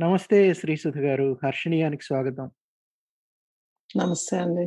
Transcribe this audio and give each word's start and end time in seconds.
నమస్తే 0.00 0.54
శ్రీసుధ 0.54 0.98
గారు. 0.98 1.38
హర్షణీయానికి 1.44 2.04
స్వాగతం. 2.04 2.46
నమస్తే 3.90 4.36
అండి. 4.36 4.64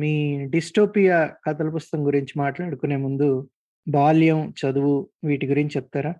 మీ 0.00 0.12
డిస్టోపియా 0.46 1.18
కథల 1.46 1.68
పుస్తకం 1.68 2.06
గురించి 2.06 2.34
మాట్లాడుకునే 2.36 2.96
ముందు, 2.96 3.28
బాల్యం, 3.86 4.54
చదువు 4.60 4.94
వీటి 5.24 5.46
గురించి 5.46 5.76
చెప్తారా? 5.76 6.12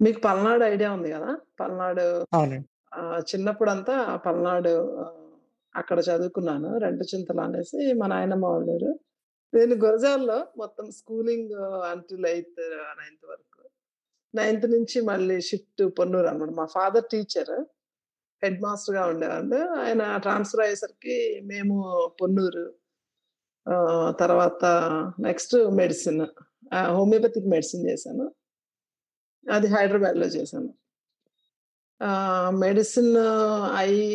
మీకు 0.00 0.20
పల్నాడు 0.20 0.64
ఐడియా 0.64 0.92
ఉంది 0.92 1.08
గదా! 1.12 1.32
పల్నాడు 1.60 2.06
అవునండి. 2.32 2.68
ఆహ్, 2.92 3.22
చిన్నప్పుడంతా 3.30 3.96
పల్నాడు 4.16 4.74
అక్కడ 5.74 5.98
చదువుకున్నాను. 6.00 6.78
రెంటచింతల 6.78 7.40
అనేసి 7.40 7.92
మా 7.92 8.06
నాయనమ్మ 8.06 8.46
వాళ్ళ. 8.46 8.68
నేను 9.52 9.74
గురజాలలో 9.74 10.38
మొత్తం 10.56 10.90
స్కూలింగ్ 10.90 11.52
అంటిల్ 11.90 12.26
ఎయిత్, 12.26 12.62
నైన్త్ 13.00 13.26
వరకు. 13.26 13.53
నైన్త్ 14.34 14.66
నుంచి 14.70 14.98
మళ్ళీ 15.08 15.36
షిఫ్ట్ 15.42 15.82
పొన్నూరు 15.98 16.28
అన్నమాట. 16.28 16.52
మా 16.60 16.66
ఫాదర్ 16.74 17.06
టీచర్. 17.12 17.54
హెడ్ 18.42 18.58
మాస్టర్‌గా 18.62 19.04
ఉండేవాళ్ళు. 19.12 19.60
ఆయన 19.82 20.02
ట్రాన్స్‌ఫర్ 20.18 20.62
అయ్యేసరికి 20.66 21.16
మేము 21.44 21.76
పొన్నూరు. 22.20 22.64
తర్వాత 24.18 24.64
నెక్స్ట్ 25.20 25.54
మెడిసిన్. 25.80 26.22
హోమియోపతిక్ 26.96 27.48
మెడిసిన్ 27.48 27.86
చేశాను. 27.88 28.26
అది 29.46 29.66
హైదరాబాద్‌లో 29.74 30.26
చేశాను. 30.36 30.70
మెడిసిన్ 32.64 33.12
అయ్యి 33.76 34.08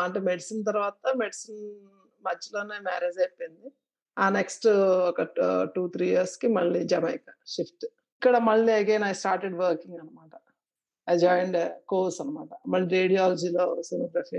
అంటే 0.00 0.20
మెడిసిన్ 0.20 0.62
తర్వాత 0.64 1.14
మెడిసిన్ 1.16 1.60
మధ్యలోనే 2.24 2.78
మ్యారేజ్ 2.80 3.18
అయిపోయింది. 3.18 3.68
ఆ 4.16 4.26
నెక్స్ట్ 4.30 4.66
ఒక 5.10 5.22
టూ 5.74 5.82
త్రీ 5.88 6.06
ఇయర్స్‌కి 6.08 6.48
మళ్ళీ 6.58 6.80
జమైకా 6.86 7.32
షిఫ్ట్. 7.48 7.86
ఇక్కడ 8.20 8.38
మళ్ళీ 8.38 8.72
అగైన్ 8.72 9.04
ఐ 9.04 9.12
స్టార్టెడ్ 9.12 9.54
వర్కింగ్ 9.54 9.98
అన్నమాట. 9.98 10.30
ఐ 11.10 11.18
జాయిన్డ్ 11.18 11.72
కోర్స్ 11.88 12.20
అన్నమాట. 12.20 12.48
మళ్ళీ 12.68 12.88
రేడియాలజీలో 12.88 13.82
సోనోగ్రఫీ 13.82 14.38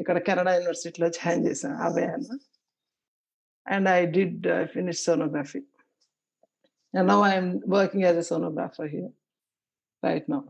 ఇక్కడ 0.00 0.18
కెనడా 0.18 0.54
యూనివర్సిటీలో 0.54 1.08
జాయిన్ 1.08 1.46
చేశాను. 1.48 1.74
అవేను. 1.74 2.38
And 3.66 3.88
I 3.88 4.06
did 4.06 4.46
I 4.46 4.64
finished 4.64 5.04
sonography. 5.04 5.58
And 6.98 7.08
now 7.08 7.26
I 7.26 7.32
am 7.32 7.60
working 7.68 8.04
as 8.04 8.16
a 8.16 8.20
sonographer 8.20 8.86
here 8.86 9.12
right 10.04 10.30
now. 10.30 10.40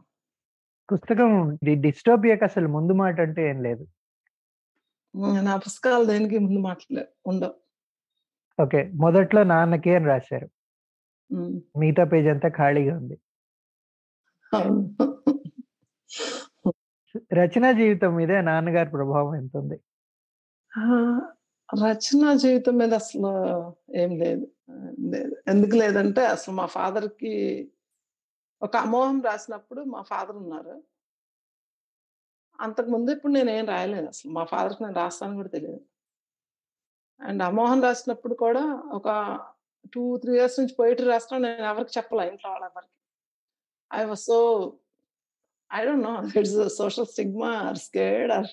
పుస్తకం 0.92 1.58
డిస్టోపియాకి 1.80 2.44
అసలు 2.44 2.68
ముందు 2.68 2.92
మాట 2.92 3.20
అంటే 3.20 3.48
ఏం 3.50 3.62
లేదు. 3.62 3.86
నా 5.40 5.56
పుస్తకాలు 5.56 6.04
దేనికి 6.04 6.38
ముందు 6.38 6.58
మాటలు 6.58 6.96
లేవు. 6.96 7.28
ఉండవు. 7.28 7.54
ఓకే. 8.62 8.90
మొదట్లో 8.94 9.42
నాన్నకి 9.42 9.94
అని 9.94 10.04
రాశారు. 10.04 10.48
మిగతా 11.74 12.04
పేజ్ 12.12 12.28
అంతా 12.32 12.48
ఖాళీగా 12.56 12.94
ఉంది. 13.00 13.16
రచనా 17.32 17.70
జీవితం 17.78 18.12
మీద 18.18 18.32
నాన్నగారి 18.48 18.90
ప్రభావం 18.94 19.34
ఎంతుంది? 19.40 19.76
ఆ! 20.72 20.84
రచన 21.68 22.24
జీవితం 22.42 22.74
మీద 22.80 22.92
అసలు 23.00 23.30
ఏం 23.96 24.10
లేదు. 24.20 24.44
లేదు. 25.12 25.34
ఎందుకు 25.48 25.74
లేదంటే 25.76 26.22
అసలు 26.34 26.54
మా 26.54 26.66
ఫాదర్‌కి 26.74 27.34
ఒక 28.62 28.74
అమోహం 28.84 29.18
రాసినప్పుడు 29.22 29.80
మా 29.92 30.00
ఫాదర్ 30.10 30.36
ఉన్నారు. 30.42 30.74
అంతకుముందు 32.58 33.08
ఎప్పుడు 33.14 33.32
నేనేం 33.36 33.64
రాయలేదు 33.70 34.08
అసలు. 34.12 34.30
మా 34.36 34.44
ఫాదర్‌కి 34.52 34.82
నేను 34.84 34.98
రాస్తానని 35.00 35.38
కూడా 35.40 35.50
తెలీదు. 35.56 35.80
అండ్ 37.20 37.42
అమోహన్ 37.46 37.84
రాసినప్పుడు 37.84 38.34
కూడా 38.42 38.62
ఒక 38.92 39.08
2, 39.86 40.04
3 40.16 40.36
ఇయర్స్ 40.36 40.58
నుంచి 40.60 40.74
పోయిటరీ 40.74 41.06
రాస్తున్నా 41.06 41.40
నేను 41.48 41.66
ఎవరికి 41.72 41.92
చెప్పలే 41.98 42.24
ఇంట్లో 42.32 42.50
వాళ్ళెవ్వరికీ. 42.50 42.92
I 43.90 44.02
was 44.04 44.24
so 44.26 44.38
I 45.70 45.80
don't 45.86 46.06
know 46.08 46.14
it's 46.40 46.56
social 46.76 47.06
stigma 47.06 47.50
or 47.66 47.78
scared 47.78 48.32
or 48.32 48.50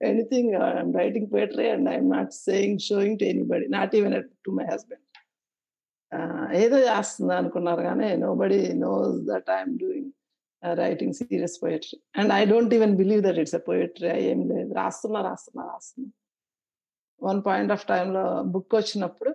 anything 0.00 0.52
I'm 0.68 0.92
writing 0.94 1.28
poetry 1.32 1.66
and 1.70 1.88
I'm 1.90 2.10
not 2.10 2.32
saying 2.46 2.80
showing 2.80 3.18
to 3.18 3.24
anybody 3.24 3.66
not 3.68 3.94
even 3.94 4.14
to 4.44 4.50
my 4.50 4.66
husband 4.72 5.06
ఏదో 6.54 6.78
చేస్తుంది 6.88 7.34
అనుకున్నారు 7.34 7.82
గానీ 7.82 8.08
nobody 8.16 8.60
knows 8.78 9.12
that 9.26 9.50
I'm 9.50 9.74
doing 9.78 10.10
writing 10.62 11.12
serious 11.12 11.56
poetry 11.62 11.98
and 12.20 12.32
I 12.32 12.42
don't 12.44 12.72
even 12.74 12.94
believe 12.96 13.22
that 13.22 13.38
it's 13.38 13.54
a 13.54 13.62
poetry 13.68 14.08
ఏం 14.30 14.40
లేదు. 14.48 14.70
రాస్తున్నా, 14.74 15.20
రాస్తున్నా, 15.20 15.62
రాస్తున్నా. 15.72 16.08
One 17.20 17.40
point 17.44 17.72
of 17.72 17.86
టైంలో 17.86 18.24
బుక్ 18.44 18.74
వచ్చినప్పుడు 18.74 19.30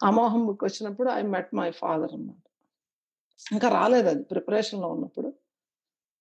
అమోహం 0.00 0.42
బుక్ 0.46 0.64
వచ్చినప్పుడు 0.64 1.08
ఐ 1.12 1.22
మెట్ 1.34 1.50
మై 1.54 1.68
ఫాదర్ 1.80 2.12
అన్నమాట. 2.16 2.44
ఇంకా 3.46 3.68
రాలేదు 3.76 4.08
అది 4.12 4.22
ప్రిపరేషన్‌లో 4.32 4.88
ఉన్నప్పుడు. 4.94 5.28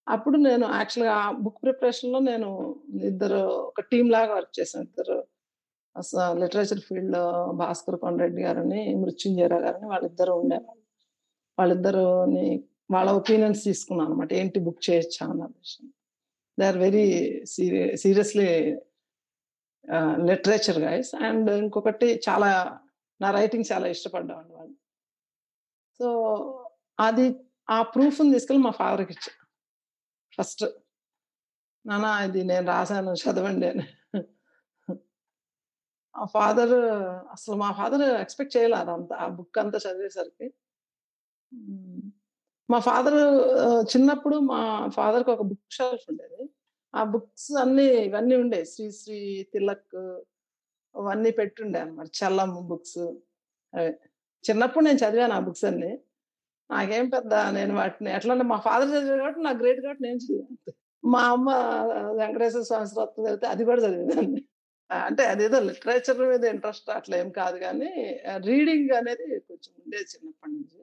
అప్పుడు 0.07 0.37
నేను 0.45 0.65
యాక్చువల్‌గా 0.75 1.13
ఆ 1.19 1.31
బుక్ 1.43 1.59
ప్రిపరేషన్‌లో 1.63 2.19
నేను 2.29 2.49
ఇద్దరు 3.11 3.41
ఒక 3.69 3.81
టీమ్ 3.91 4.09
లాగా 4.15 4.33
వర్క్ 4.37 4.55
చేశాను 4.59 4.85
ఇద్దరు 4.89 5.17
లిటరేచర్ 6.41 6.81
ఫీల్డ్‌లో 6.87 7.23
భాస్కర్ 7.61 7.97
కొండరెడ్డి 8.03 8.41
గారని, 8.43 8.81
మృత్యుంజయరావు 9.01 9.63
గారని 9.67 9.87
వాళ్ళిద్దరూ 9.93 10.33
ఉండేవాళ్ళు. 10.41 10.83
వాళ్ళిద్దరుని 11.57 12.47
వాళ్ళ 12.89 13.09
ఒపీనియన్స్ 13.19 13.61
తీసుకున్నాను 13.65 14.09
అనమాట 14.09 14.31
ఏంటి 14.41 14.59
బుక్ 14.65 14.81
చేయొచ్చా 14.89 15.23
అన్న 15.27 15.43
విషయం. 15.57 15.87
దే 16.57 16.65
ఆర్ 16.67 16.79
వెరీ 16.85 17.05
సీరి 17.53 17.81
సీరియస్‌లీ 18.03 18.47
లిటరేచర్ 20.27 20.79
గైస్ 20.79 21.11
అండ్ 21.21 21.49
ఇంకొకటి 21.57 22.09
చాలా 22.27 22.49
నా 23.21 23.29
రైటింగ్ 23.31 23.69
చాలా 23.71 23.87
ఇష్టపడ్డామండి 23.87 24.53
వాళ్ళు. 24.53 24.75
సో, 25.99 26.07
అది 26.99 27.25
ఆ 27.69 27.79
ప్రూఫ్‌ని 27.93 28.31
తీసుకెళ్ళి 28.33 28.63
మా 28.63 28.71
ఫాదర్‌కి 28.79 29.13
ఇచ్చా. 29.15 29.31
ఫస్ట్. 30.37 30.63
నాన్న 31.85 32.07
ఇది 32.25 32.41
నేను 32.43 32.65
రాసాను 32.67 33.13
చదవండి 33.21 33.67
అని. 33.71 33.85
ఆ 36.15 36.23
ఫాదర్ 36.33 36.73
అసలు 37.35 37.55
మా 37.55 37.69
ఫాదర్ 37.73 38.03
ఎక్స్‌పెక్ట్ 38.23 38.55
చేయలే 38.55 38.77
అదంతా. 38.81 39.15
ఆ 39.23 39.27
బుక్ 39.37 39.59
అంతా 39.61 39.77
చదివేసరికి. 39.85 40.47
మా 42.69 42.79
ఫాదర్ 42.81 43.19
చిన్నప్పుడు 43.91 44.37
మా 44.49 44.59
ఫాదర్‌కి 44.97 45.31
ఒక 45.31 45.43
బుక్ 45.49 45.75
షెల్ఫ్ 45.77 46.05
ఉండేది. 46.11 46.41
ఆ 46.93 47.01
బుక్స్ 47.13 47.51
అన్నీ 47.63 47.85
ఇవన్నీ 48.07 48.35
ఉండేవి. 48.35 48.67
శ్రీశ్రీ, 48.73 49.19
తిలక్ 49.53 49.97
అవన్నీ 50.95 51.31
పెట్టుండే 51.31 51.79
అన్నమాట. 51.79 52.09
చల్లం 52.19 52.51
బుక్స్ 52.71 53.01
అవి. 53.73 53.91
చిన్నప్పుడు 54.43 54.83
నేను 54.85 54.99
చదివాను 55.03 55.33
ఆ 55.33 55.41
బుక్స్ 55.47 55.65
అన్ని 55.65 55.91
నాకేం 56.69 57.05
పెద్ద 57.09 57.33
నేను 57.57 57.73
వాటిని 57.75 58.09
ఎట్లంటే 58.17 58.45
మా 58.51 58.57
ఫాదర్ 58.67 58.89
చదివాడు 58.89 59.21
కాబట్టి 59.21 59.41
నాకు 59.47 59.59
గ్రేట్ 59.63 59.81
కాబట్టి 59.81 60.03
నేను 60.07 60.19
చదివాను 60.25 60.73
మా 61.03 61.21
అమ్మ 61.33 61.49
వెంకటేశ్వర 62.19 62.63
స్వామి 62.63 62.87
స్తోత్రం 62.87 63.23
చదివితే 63.25 63.47
అది 63.47 63.63
కూడా 63.65 63.81
చదివేదాన్ని. 63.85 64.41
అంటే 64.89 65.23
అదేదో 65.23 65.57
లిటరేచర్ 65.69 66.21
మీద 66.31 66.43
ఇంట్రెస్ట్ 66.53 66.89
అట్లా 66.97 67.15
ఏం 67.17 67.29
కాదు 67.39 67.57
కానీ 67.59 67.91
రీడింగ్ 68.49 68.91
అనేది 68.99 69.27
కొంచెం 69.47 69.71
ఉండేది 69.83 70.07
చిన్నప్పటి 70.13 70.53
నుంచి. 70.53 70.79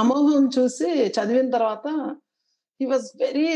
అమోహం 0.00 0.44
చూసి 0.56 0.88
చదివిన 1.16 1.48
తర్వాత 1.50 1.86
he 2.80 2.86
was 2.90 3.06
very 3.20 3.46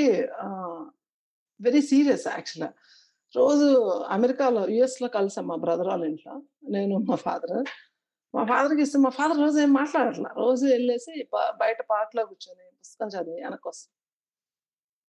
very 1.61 1.81
serious 1.89 2.27
యాక్చువల్‌గా. 2.29 2.69
రోజు 3.35 3.67
అమెరికాలో 4.17 4.63
యుఎస్లో 4.75 5.09
కలిసాం 5.17 5.45
మా 5.51 5.57
బ్రదర్ 5.65 5.91
వాళ్ళ 5.93 6.05
ఇంట్లో. 6.11 6.35
నేను 6.77 6.95
మా 7.09 7.17
ఫాదర్. 7.25 7.57
మా 8.35 8.43
ఫాదర్‌కి 8.51 8.83
ఇస్తే 8.87 8.99
మా 9.01 9.13
ఫాదర్ 9.19 9.41
రోజు 9.45 9.59
ఏం 9.61 9.73
మాట్లాడట్లా. 9.81 10.31
రోజు 10.43 10.65
వెళ్ళేసి 10.75 11.15
బయట 11.63 11.81
పార్క్‌లో 11.93 12.25
కూర్చొని 12.31 12.65
పుస్తకం 12.83 13.11
చదివి 13.17 13.41
వెనకొస్తాం 13.47 13.87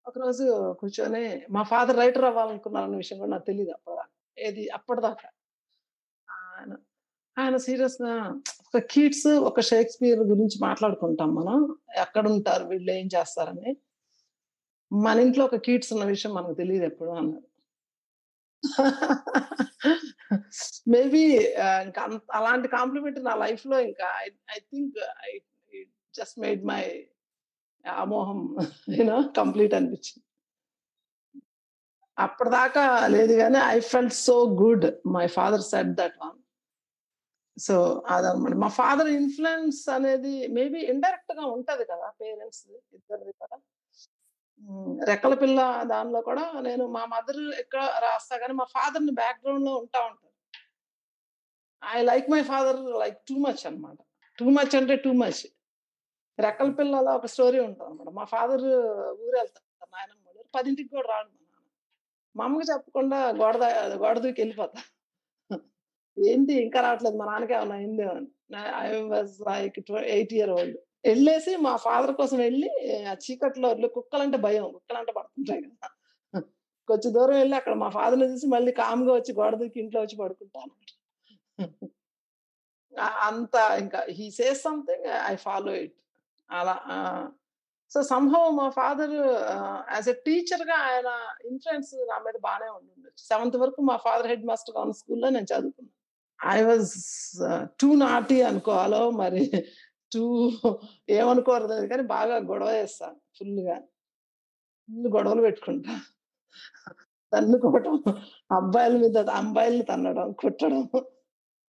ఒకరోజు 0.06 0.46
కూర్చొని 0.80 1.24
మా 1.56 1.62
ఫాదర్ 1.72 1.98
రైటర్ 2.02 2.28
అవ్వాలనుకున్నారన్న 2.30 2.98
విషయం 3.02 3.18
కూడా 3.22 3.32
నాకు 3.32 3.48
తెలియదు 3.50 3.72
అప్పటిదాకా. 3.76 4.06
ఏది 4.38 4.64
అప్పటిదాకా. 4.78 5.28
ఆయన 6.50 6.74
ఆయన 7.38 7.58
సీరియస్‌గా 7.66 8.14
ఒక 8.70 8.80
కీట్స్, 8.92 9.30
ఒక 9.50 9.60
షేక్స్‌పియర్ 9.70 10.22
గురించి 10.32 10.58
మాట్లాడుకుంటాం 10.62 11.32
మనం. 11.36 11.60
ఎక్కడుంటారు 12.04 12.66
వీళ్ళు 12.72 12.92
ఏం 12.94 13.08
చేస్తారని. 13.16 13.72
మన 14.92 15.18
ఇంట్లో 15.20 15.44
ఒక 15.46 15.58
కీట్స్ 15.66 15.92
ఉన్న 15.94 16.06
విషయం 16.06 16.32
మనకు 16.36 16.56
తెలియదు 16.60 16.86
ఎప్పుడు 16.86 17.12
అన్నారు. 17.14 17.46
మేబీ 20.94 21.22
ఇంకా 21.86 22.02
అలాంటి 22.40 22.68
కాంప్లిమెంట్ 22.76 23.20
నా 23.28 23.34
లైఫ్లో 23.44 23.78
ఇంకా 23.88 24.08
I 24.50 24.60
think 24.70 24.98
I 25.28 25.32
just 26.14 26.38
made 26.44 26.64
my 26.72 26.84
Amoham 27.86 28.42
you know 28.96 29.18
complete 29.40 29.76
అనిపించింది. 29.80 30.24
అప్పటిదాకా 32.18 32.84
లేదు 33.14 33.34
కానీ 33.42 33.60
I 33.70 33.80
felt 33.92 34.16
so 34.26 34.36
good. 34.62 34.86
My 35.16 35.26
father 35.38 35.66
set 35.72 35.94
that 36.00 36.18
one. 36.22 36.38
So, 37.58 37.76
అదనమాట 38.10 38.56
మా 38.64 38.70
ఫాదర్ 38.78 39.10
ఇన్ఫ్లుయెన్స్ 39.18 39.82
అనేది 39.96 40.34
మేబీ 40.58 40.80
ఇండైరెక్ట్‌గా 40.94 41.46
ఉంటది 41.56 41.86
కదా! 41.92 42.08
పేరెంట్స్ 42.22 42.64
ఇద్దరిది 42.98 43.34
కదా 43.42 43.58
రెక్కల 45.10 45.34
పిల్ల 45.34 45.60
దానిలో 45.84 46.20
కూడా 46.22 46.44
నేను 46.62 46.84
మా 46.88 47.04
మదర్ 47.06 47.42
ఎక్కడ 47.60 47.82
రాస్తా 48.00 48.36
కానీ 48.38 48.54
మా 48.54 48.66
ఫాదర్‌ని 48.74 49.12
బ్యాక్‌గ్రౌండ్‌లో 49.12 49.74
ఉంటా 49.78 50.00
ఉంటాను. 50.06 50.28
I 51.84 52.00
like 52.02 52.28
my 52.30 52.42
father 52.44 52.80
like 53.00 53.18
too 53.28 53.36
much 53.38 53.64
అన్నమాట. 53.68 53.98
టూ 54.38 54.46
మచ్ 54.50 54.76
అంటే 54.76 54.96
టూ 54.96 55.12
మచ్. 55.14 55.42
రెక్కల 56.40 56.70
పిల్లలో 56.72 57.12
ఒక 57.16 57.26
స్టోరీ 57.26 57.60
ఉంటుంది 57.60 57.90
అనమాట 57.90 58.10
మా 58.10 58.26
ఫాదర్ 58.26 58.66
ఊరెళ్తారు 59.24 59.68
నాయనమ్మ 59.92 60.26
పదింటికి 60.54 60.90
కూడా 60.90 61.08
రాడు 61.10 61.30
మా 61.30 61.46
నాన్న. 61.46 61.68
మా 62.36 62.46
అమ్మకి 62.46 62.68
చెప్పకుండా 62.72 63.20
గోడ 63.42 63.56
గోడ 64.04 64.16
దూకి 64.20 64.42
వెళ్ళిపోతా 64.42 64.80
ఏంటి 66.18 66.54
ఇంకా 66.64 66.80
రావట్లేదు 66.82 67.18
మా 67.18 67.26
నాన్నకేమన్నా 67.26 67.76
అయిందేమో 67.76 68.14
అని. 68.14 68.30
I 68.82 68.88
was 69.12 69.36
like 69.50 69.78
eight 70.16 70.34
year 70.34 70.52
old. 70.52 70.78
వెళ్ళేసి 71.04 71.52
మా 71.66 71.74
ఫాదర్ 71.84 72.14
కోసం 72.16 72.38
వెళ్ళి 72.40 72.70
ఆ 73.08 73.16
చీకట్లో 73.24 73.70
కుక్కలంటే 73.96 74.38
భయం. 74.38 74.66
కుక్కలంటే 74.76 75.12
పడుతుంటాయి 75.12 75.62
కదా! 75.66 75.88
కొంచెం 76.88 77.12
దూరం 77.14 77.38
వెళ్ళి 77.42 77.56
అక్కడ 77.56 77.74
మా 77.76 77.90
ఫాదర్‌ని 77.90 78.28
చూసి 78.32 78.48
మళ్ళీ 78.48 78.72
కామ్‌గా 78.80 79.14
వచ్చి 79.16 79.32
గోడ 79.40 79.54
దూకి 79.62 79.80
ఇంట్లో 79.84 80.00
వచ్చి 80.02 80.18
పడుకుంటా 80.22 80.62
అంత 83.26 83.56
ఇంకా 83.82 84.00
he 84.18 84.28
says 84.32 84.62
something 84.64 85.08
I 85.28 85.36
follow 85.44 85.74
it. 85.84 85.96
అలా 86.50 86.76
సో 87.92 88.00
సమ్‌హౌ 88.10 88.44
మా 88.54 88.68
ఫాదర్ 88.72 89.14
యాజ్ 89.96 90.10
ఎ 90.10 90.16
ఎ 90.16 90.22
టీచర్‌గా 90.26 90.78
ఆయన 90.88 91.10
ఇన్ఫ్లుయెన్స్ 91.52 91.92
నా 92.12 92.18
మీద 92.26 92.38
బానే 92.42 92.70
ఉండుండొచ్చు. 92.78 93.22
సెవెంత్ 93.26 93.58
వరకు 93.58 93.82
మా 93.84 93.96
ఫాదర్ 94.06 94.28
హెడ్ 94.28 94.46
మాస్టర్‌గా 94.46 94.82
ఉన్న 94.82 94.96
స్కూల్‌లో 95.02 95.30
నేను 95.30 95.50
చదువుకున్నాను 95.54 95.96
ఐ 96.40 96.60
వాస్ 96.64 96.94
టూ 97.82 97.90
నాటీ 98.04 98.40
అనుకోవాలో 98.50 99.04
మరి 99.22 99.44
టూ 100.12 100.22
ఏమనుకోరు 101.18 101.66
కానీ 101.92 102.04
బాగా 102.14 102.36
గొడవ 102.50 102.70
చేస్తా 102.78 103.08
ఫుల్‌గా. 103.38 103.78
ఫుల్ 104.90 105.08
గొడవలు 105.16 105.42
పెట్టుకుంటా. 105.42 105.94
తన్నుకోవటం, 107.32 107.96
అబ్బాయిల 108.52 108.94
మీద 109.04 109.18
అమ్మాయిల్ని 109.40 109.86
తన్నడం, 109.86 110.30
కొట్టడం. 110.34 110.84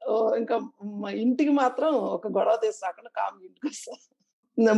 ఓ 0.03 0.15
ఇంకా 0.37 0.57
మా 1.03 1.11
ఇంటికి 1.25 1.53
మాత్రం 1.55 1.93
ఒక 2.17 2.29
గొడవ 2.37 2.57
తీసాకుండా 2.63 3.11
కామ్ 3.19 3.39
ఇంటికి 3.49 3.69
వస్తా 3.69 3.95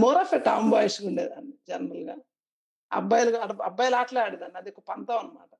more 0.01 0.19
of 0.19 0.35
a 0.35 0.41
Tom 0.49 0.69
boys 0.71 0.99
ఉండేదాన్ని 1.09 1.55
జనరల్‌గా. 1.69 2.17
అబ్బాయిలు 2.91 3.31
అబ్బాయిలు 3.63 3.97
ఆటలు 3.97 4.03
ఆటలే 4.03 4.23
ఆడేదాన్ని. 4.27 4.59
అది 4.59 4.71
ఒక 4.71 4.83
పంతం 4.91 5.19
అన్నమాట. 5.19 5.53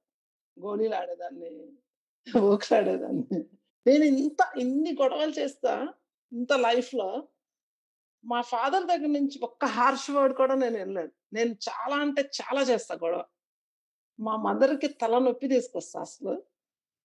గోళీలు 0.57 0.97
ఆడేదాన్ని. 0.97 1.51
ఓక్స్ 2.47 2.73
ఆడేదాన్ని. 2.73 3.39
నేను 3.87 4.05
ఇంత 4.17 4.41
ఇన్ని 4.59 4.93
గొడవలు 5.01 5.35
చేస్తా 5.41 5.73
ఇంత 6.33 6.53
లైఫ్‌లో 6.67 7.09
మా 8.25 8.41
ఫాదర్ 8.51 8.85
దగ్గర 8.85 9.11
నుంచి 9.11 9.37
ఒక్క 9.43 9.65
హార్ష్ 9.77 10.09
వర్డ్ 10.17 10.35
కూడా 10.37 10.55
నేను 10.55 10.77
వెళ్ళలేదు 10.79 11.13
నేను 11.33 11.53
చాలా 11.67 11.97
అంటే 12.05 12.23
చాలా 12.39 12.63
చేస్తా 12.63 12.95
గొడవ. 13.03 13.23
మా 14.19 14.35
మదర్‌కి 14.47 14.89
తలనొప్పి 15.03 15.47
తీసుకొస్తా 15.49 15.99
అసలు. 16.01 16.35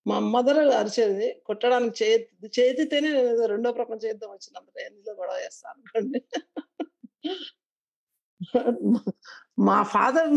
మా 0.05 0.17
మదర్ 0.33 0.59
అరిచేది 0.79 1.27
కొట్టడానికి 1.45 1.95
చేతి 2.01 2.49
చేతితేనే 2.57 3.09
నేను 3.09 3.19
నేనేదో 3.19 3.45
రెండో 3.45 3.69
ప్రపంచ 3.79 4.03
యుద్ధం 4.07 4.29
వచ్చినంత 4.31 4.77
ఎందులో 4.87 5.13
గొడవ 5.19 5.37
చేస్తా 5.45 5.67
అనుకోండి. 5.73 6.19
మా 9.61 9.77
father 9.93 10.31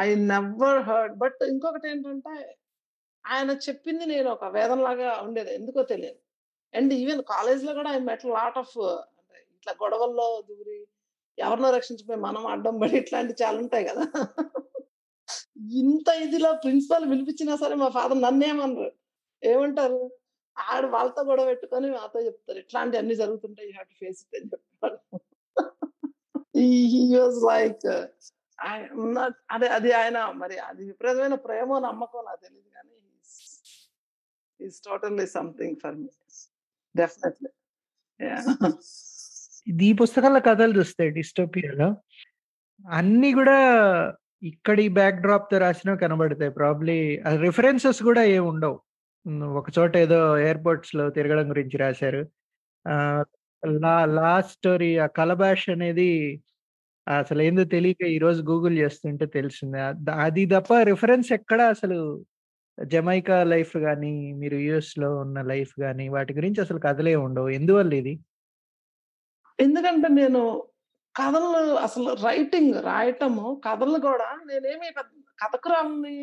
I 0.00 0.08
never 0.30 0.80
heard 0.88 1.14
but 1.18 1.40
ఇంకొకటి 1.50 1.88
ఏంటంటే 1.90 2.34
ఆయన 3.24 3.50
చెప్పింది 3.66 4.04
నేను 4.06 4.28
ఒక 4.30 4.46
వేదనలాగా 4.56 5.10
ఉండేది. 5.26 5.50
ఎందుకో 5.54 5.82
తెలియదు. 5.92 6.20
అండ్ 6.74 6.92
ఈవెన్ 6.94 7.22
కాలేజ్‌లో 7.32 7.72
కూడా 7.74 7.90
ఐ 7.92 8.00
మెట్ 8.10 8.26
లాట్ 8.36 8.58
ఆఫ్ 8.58 8.74
ఇట్లా 9.68 9.80
గొడవల్లో 9.82 10.26
దూరి 10.48 10.76
ఎవరినో 11.38 11.68
రక్షించిపోయి 11.74 12.18
మనం 12.22 12.44
అడ్డం 12.52 12.74
పడి 12.80 12.96
ఇట్లాంటివి 13.00 13.40
చాలా 13.42 13.58
ఉంటాయి 13.62 13.84
కదా! 13.88 14.04
ఇంత 15.80 16.08
ఇదిలో 16.24 16.50
ప్రిన్సిపల్ 16.62 17.04
పిలిపించినా 17.10 17.54
సరే 17.62 17.74
మా 17.82 17.88
ఫాదర్ 17.96 18.20
నన్నేమనరు. 18.24 18.88
ఏమంటారు? 19.42 20.00
ఆడు 20.56 20.86
వాళ్ళతో 20.94 21.22
గొడవ 21.30 21.46
పెట్టుకొని 21.50 21.88
మాతో 21.96 22.20
చెప్తారు. 22.28 22.58
ఇట్లాంటియన్నీ 22.64 23.14
జరుగుతుంటాయి. 23.22 23.68
You 23.68 23.74
have 23.74 23.90
to 23.92 23.96
face 24.02 24.20
it 24.24 24.36
అని 24.38 24.48
చెప్తారు. 24.54 24.98
లైక్ 27.48 27.86
అదే 29.54 29.68
అది 29.76 29.90
ఆయన 30.00 30.18
మరి 30.42 30.56
అది 30.68 30.82
విపరీతమైన 30.90 31.36
ప్రేమో, 31.46 31.76
నమ్మకం 31.88 32.24
నాకు 32.28 32.42
తెలియదు 32.46 32.70
కానీ 32.76 32.96
is 33.18 33.36
is 34.60 34.78
totally 34.88 35.26
something 35.36 35.78
for 35.84 35.98
me. 36.00 36.10
Definitely. 36.94 37.50
ఇది 39.68 39.84
ఈ 39.84 39.92
పుస్తకాల 40.00 40.38
కథలు 40.48 40.72
చూస్తాయి 40.78 41.10
డిస్టోపియాలో 41.18 41.88
కూడా 43.38 43.58
ఇక్కడ 44.42 44.76
ఈ 44.80 44.88
బ్యాక్ 44.98 45.22
డ్రాప్తో 45.22 45.56
రాసినవి 45.58 45.98
కనబడతాయి. 45.98 46.52
ప్రాబ్లీ 46.52 46.98
రిఫరెన్సెస్ 47.44 48.00
కూడా 48.02 48.22
ఏమి 48.28 48.46
ఉండవు 48.52 48.76
ఒక 49.60 49.68
చోట 49.78 49.92
ఏదో 49.98 50.18
ఎయిర్పోర్ట్స్లో 50.38 51.04
తిరగడం 51.10 51.46
గురించి 51.52 51.76
రాశారు. 51.78 52.22
లా 53.62 53.94
లాస్ట్ 54.18 54.52
స్టోరీ 54.58 54.90
ఆ 54.98 55.06
కలబాష్ 55.18 55.66
అనేది 55.70 56.10
అసలు 57.06 57.40
ఏందో 57.42 57.64
తెలియక 57.74 58.02
ఈరోజు 58.16 58.40
గూగుల్ 58.50 58.76
చేస్తుంటే 58.78 59.26
తెలిసింది. 59.36 59.78
అది 60.26 60.44
తప్ప 60.54 60.72
రిఫరెన్స్ 60.90 61.30
ఎక్కడ 61.38 61.60
అసలు 61.74 61.98
జమైకా 62.78 63.38
లైఫ్ 63.44 63.74
కానీ 63.86 64.12
మీరు 64.34 64.58
యూఎస్‌లో 64.66 65.10
ఉన్న 65.24 65.38
లైఫ్ 65.52 65.74
కానీ 65.80 66.06
వాటి 66.08 66.32
గురించి 66.38 66.60
అసలు 66.60 66.80
కథలే 66.86 67.14
ఉండవు. 67.26 67.50
ఎందువల్ల 67.58 67.92
ఇది? 68.02 68.14
ఎందుకంటే 69.58 70.08
నేను 70.18 70.40
కథలు 71.14 71.48
అసలు 71.86 72.10
రైటింగ్ 72.24 72.74
రాయటము, 72.82 73.46
కథలు 73.66 73.98
కూడా 74.00 74.28
నేనేమి 74.46 74.88
కథకు 74.98 75.16
కథకురాలిని, 75.38 76.16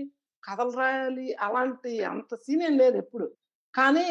కథలు 0.44 0.74
రాయాలి 0.78 1.28
అలాంటి 1.46 1.94
అంత 2.06 2.32
సీన్ 2.44 2.64
ఏం 2.64 2.76
లేదు 2.84 2.98
ఎప్పుడు. 2.98 3.28
కానీ 3.74 4.06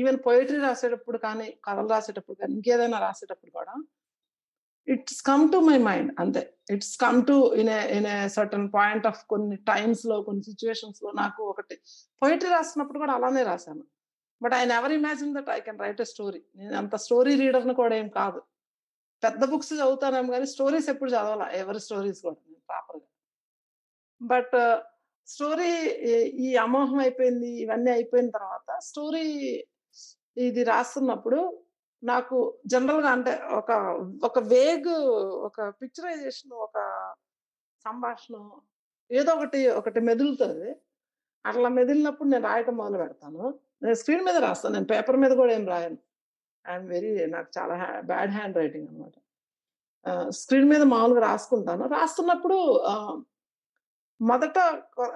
ఈవెన్ 0.00 0.18
పోయిటరీ 0.26 0.60
రాసేటప్పుడు 0.66 1.18
కానీ, 1.26 1.48
కథలు 1.66 1.88
రాసేటప్పుడు 1.88 2.38
కానీ, 2.40 2.52
ఇంకేదైనా 2.58 2.98
రాసేటప్పుడు 3.06 3.52
కూడా 3.58 3.74
it's 4.88 5.22
come 5.22 5.44
to 5.52 5.58
my 5.66 5.76
mind 5.86 6.10
అంతే. 6.22 6.42
It's 6.74 6.94
come 7.02 7.18
to 7.26 7.36
in 7.60 7.70
in 7.96 8.08
a 8.14 8.18
certain 8.36 8.66
point 8.76 9.06
of 9.06 9.20
కొన్ని 9.32 9.56
టైమ్స్లో 9.70 10.16
కొన్ని 10.22 10.42
సిట్యుయేషన్స్‌లో 10.48 11.10
నాకు 11.20 11.40
ఒకటి 11.52 11.76
పోయిటరీ 12.22 12.50
రాసినప్పుడు 12.50 12.98
కూడా 12.98 13.14
అలానే 13.18 13.42
రాశాను 13.44 13.84
but 14.40 14.54
I 14.54 14.62
never 14.66 14.94
imagine 14.98 15.32
that 15.36 15.50
I 15.56 15.60
can 15.66 15.80
write 15.84 16.00
a 16.00 16.08
story. 16.12 16.40
నేను 16.58 16.76
అంత 16.82 16.94
స్టోరీ 17.04 17.32
రీడర్‌ని 17.42 17.74
కూడా 17.82 17.94
ఏం 17.96 18.08
కాదు. 18.20 18.40
పెద్ద 19.22 19.42
బుక్స్ 19.50 19.72
చదువుతానేమో 19.72 20.30
కానీ 20.32 20.46
స్టోరీస్ 20.46 20.88
ఎప్పుడు 20.88 21.10
చదవాల 21.10 21.44
ఎవరి 21.54 21.80
స్టోరీస్ 21.80 22.20
కూడా 22.22 22.38
ప్రాపర్‌గా. 22.68 23.06
బట్ 24.20 24.56
స్టోరీ 25.28 25.70
ఈ 26.44 26.48
అమోహం 26.56 26.98
అయిపోయింది. 26.98 27.50
ఇవన్నీ 27.62 27.90
అయిపోయిన 27.90 28.28
తర్వాత 28.30 28.70
స్టోరీ 28.82 29.24
ఇది 30.40 30.62
రాస్తున్నప్పుడు 30.64 31.40
నాకు 32.02 32.36
జనరల్‌గా 32.66 33.10
అంటే 33.10 33.32
ఒక 33.52 33.70
ఒక 34.24 34.38
వేగ్ 34.52 34.92
ఒక 35.48 35.60
పిక్చరైజేషన్ 35.80 36.54
ఒక 36.66 36.76
సంభాషణ 37.84 38.36
ఏదో 39.10 39.30
ఒకటి, 39.32 39.60
ఒకటి 39.72 40.00
మెదులుతుంది 40.00 40.70
అట్లా 41.44 41.68
మెదిలినప్పుడు 41.70 42.28
నేను 42.28 42.44
రాయటం 42.48 42.76
మొదలుపెడతాను. 42.76 43.44
నేను 43.82 43.96
స్క్రీన్ 43.96 44.24
మీద 44.24 44.38
రాస్తాను. 44.44 44.74
నేను 44.74 44.88
పేపర్ 44.92 45.18
మీద 45.18 45.32
కూడా 45.40 45.52
ఏం 45.54 45.64
రాయను. 45.68 45.98
ఐఎమ్ 46.64 46.86
వెరీ 46.90 47.10
నాకు 47.28 47.50
చాలా 47.56 47.74
బ్యాడ్ 48.10 48.32
హ్యాండ్ 48.32 48.56
రైటింగ్ 48.56 48.88
అన్నమాట. 48.90 49.16
స్క్రీన్ 50.34 50.68
మీద 50.68 50.82
మామూలుగా 50.92 51.22
రాసుకుంటాను. 51.26 51.84
రాస్తున్నప్పుడు 51.88 52.58
మొదట 54.20 54.58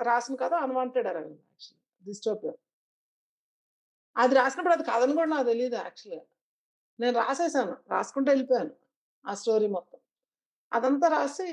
రాసిన 0.02 0.34
కథ 0.36 0.54
అన్‌వాంటెడ్ 0.64 1.06
అరైవల్ 1.06 1.34
యాక్చువల్లీ 1.44 1.80
డిస్టోపియర్ 2.04 2.58
అది 4.16 4.34
రాసినప్పుడు 4.34 4.74
అది 4.74 4.84
కథను 4.84 5.14
కూడా 5.16 5.30
నాకు 5.30 5.46
తెలియదు 5.48 5.76
యాక్చువల్‌గా. 5.78 6.24
నేను 6.98 7.14
రాసేసాను. 7.18 7.74
రాసుకుంటూ 7.90 8.28
వెళ్ళిపోయాను 8.32 8.72
ఆ 9.24 9.34
స్టోరీ 9.34 9.68
మొత్తం. 9.68 10.00
అదంతా 10.72 11.06
రాసి 11.08 11.46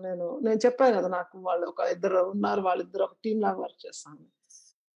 నేను 0.00 0.26
నేను 0.40 0.60
చెప్పాను 0.66 0.94
కదా 0.98 1.08
నాకు 1.16 1.36
వాళ్ళు 1.40 1.64
ఒక 1.66 1.80
ఇద్దరు 1.94 2.20
ఉన్నారు. 2.32 2.60
వాళ్ళిద్దరు 2.60 3.04
ఒక 3.04 3.16
టీమ్ 3.24 3.40
లాగా 3.42 3.60
వర్క్ 3.64 3.80
చేస్తాను 3.86 4.22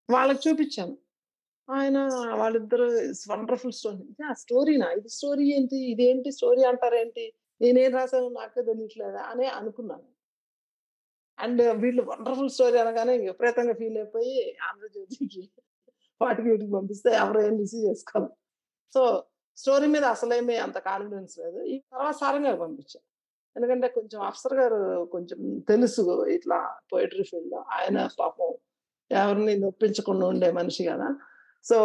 వాళ్ళకి 0.08 0.40
చూపించాను 0.46 0.94
ఆయన 1.68 1.98
వాళ్ళిద్దరు 2.40 2.86
ఇట్స్ 3.02 3.26
వండర్‌ఫుల్ 3.30 3.74
స్టోరీ. 3.78 4.04
ఆ 4.24 4.32
స్టోరీనా? 4.42 4.88
ఇది 4.98 5.10
స్టోరీ 5.16 5.44
ఏంటి? 5.52 5.78
ఇదేంటి 5.92 6.30
స్టోరీ 6.36 6.62
అంటారేంటి? 6.70 7.26
నేనేం 7.60 7.92
రాసానో 7.96 8.28
నాకే 8.36 8.62
తెలియట్లేదా 8.68 9.22
అని 9.32 9.46
అనుకున్నాను. 9.58 10.06
అండ్ 11.38 11.62
వీళ్ళు 11.82 12.02
వండర్‌ఫుల్ 12.08 12.50
స్టోరీ 12.56 12.76
అనగానే 12.82 13.14
విపరీతంగా 13.24 13.74
ఫీల్ 13.80 13.98
అయిపోయి 13.98 14.34
ఆంధ్రజ్యోతికి 14.68 15.42
వాటికి 16.20 16.46
వీటికి 16.50 16.72
పంపిస్తే 16.76 17.10
ఎవరు 17.20 17.40
ఏం 17.46 17.54
రిసీవ్ 17.62 17.84
చేసుకోవాలి 17.90 18.34
సో, 18.92 19.02
స్టోరీ 19.58 19.86
మీద 19.94 20.04
అసలేమి 20.14 20.56
అంత 20.66 20.78
కాన్ఫిడెన్స్ 20.88 21.34
లేదు. 21.42 21.60
ఈ 21.66 21.76
తర్వాత 21.90 22.14
సారంగా 22.22 22.52
గారికి 22.56 22.98
ఎందుకంటే 23.56 23.88
కొంచెం 23.96 24.20
అఫ్సర్ 24.28 24.56
గారు 24.60 24.78
కొంచెం 25.14 25.40
తెలుసు 25.68 26.02
ఇట్లా 26.36 26.58
పోయిటరీ 26.92 27.24
ఫీల్డ్ 27.30 27.56
ఆయన 27.76 27.98
పాపం 28.18 28.50
ఎవరిని 29.10 29.54
నొప్పించకుండా 29.64 30.26
ఉండే 30.32 30.48
మనిషి 30.60 30.82
గదా! 30.84 31.08
సో, 31.64 31.76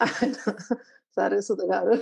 సరే 1.16 1.38
సుధ 1.40 1.60
గారు 1.70 1.94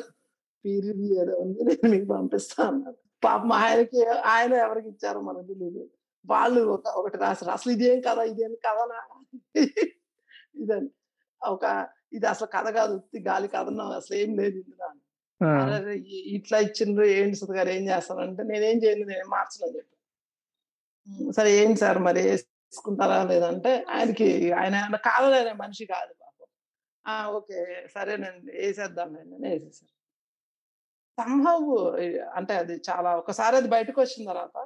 పీర్ 0.64 0.86
రివ్యూ 0.88 1.10
ఏదో 1.22 1.34
ఉంది. 1.42 1.60
నేను 1.68 1.88
మీకు 1.92 2.06
పంపిస్తా 2.12 2.58
అన్నారు. 2.68 2.96
పాపం 3.22 3.52
ఆయనకి 3.60 4.00
ఆయన 4.32 4.52
ఎవరికిచ్చారో 4.64 5.20
మనకు 5.28 5.46
తెలీదు. 5.52 5.82
వాళ్ళు 6.24 6.60
ఒక 6.74 6.86
ఒకటి 7.00 7.18
రాసారు. 7.18 7.50
అసలు 7.56 7.70
ఇదేం 7.76 7.98
కథ? 8.06 8.18
ఇదేం 8.32 8.54
కథనా? 8.66 8.98
ఇదని. 10.56 10.88
ఒక 11.42 11.64
ఇది 12.12 12.26
అసలు 12.32 12.48
కథ. 12.56 12.66
ఉత్తి 12.96 13.18
గాలి 13.28 13.48
కథనం 13.48 13.90
అసలేం 13.98 14.30
లేదు 14.40 14.56
ఇందులో 14.62 14.88
ఇట్లా 16.36 16.58
ఇచ్చిండ్రు 16.66 17.06
ఏంటి 17.16 17.36
సుధ 17.40 17.52
గారు 17.58 17.70
ఏం 17.70 17.84
చేస్తారంటే, 17.90 18.42
నేనేం 18.50 18.76
చేయను 18.84 19.04
నేనేం 19.04 19.28
మార్చను 19.34 19.64
అని 19.66 19.76
చెప్పా. 19.78 19.94
సరే 21.36 21.50
ఏంటి 21.58 21.78
సార్ 21.82 21.98
మరి 22.06 22.20
ఏసుకుంటారా 22.32 23.18
లేదా 23.30 23.48
అంటే, 23.54 23.72
ఆయనకి 23.94 24.28
ఆయన 24.60 24.76
కాదననే 25.06 25.52
మనిషి 25.62 25.84
కాదు! 25.86 26.12
ఓకే. 27.36 27.58
సరేనండి 27.94 28.52
ఏసేద్దాంలెండి 28.64 29.34
అని 29.36 29.48
ఏసేసారు. 29.56 29.86
సమ్‌హౌ 31.18 31.58
ఎ 31.98 32.06
అంటే 32.38 32.54
అది 32.56 32.74
చాలా 32.88 33.10
ఒకసారి 33.16 33.54
అది 33.56 33.68
బయటకొచ్చిన 33.68 34.22
తర్వాత 34.28 34.56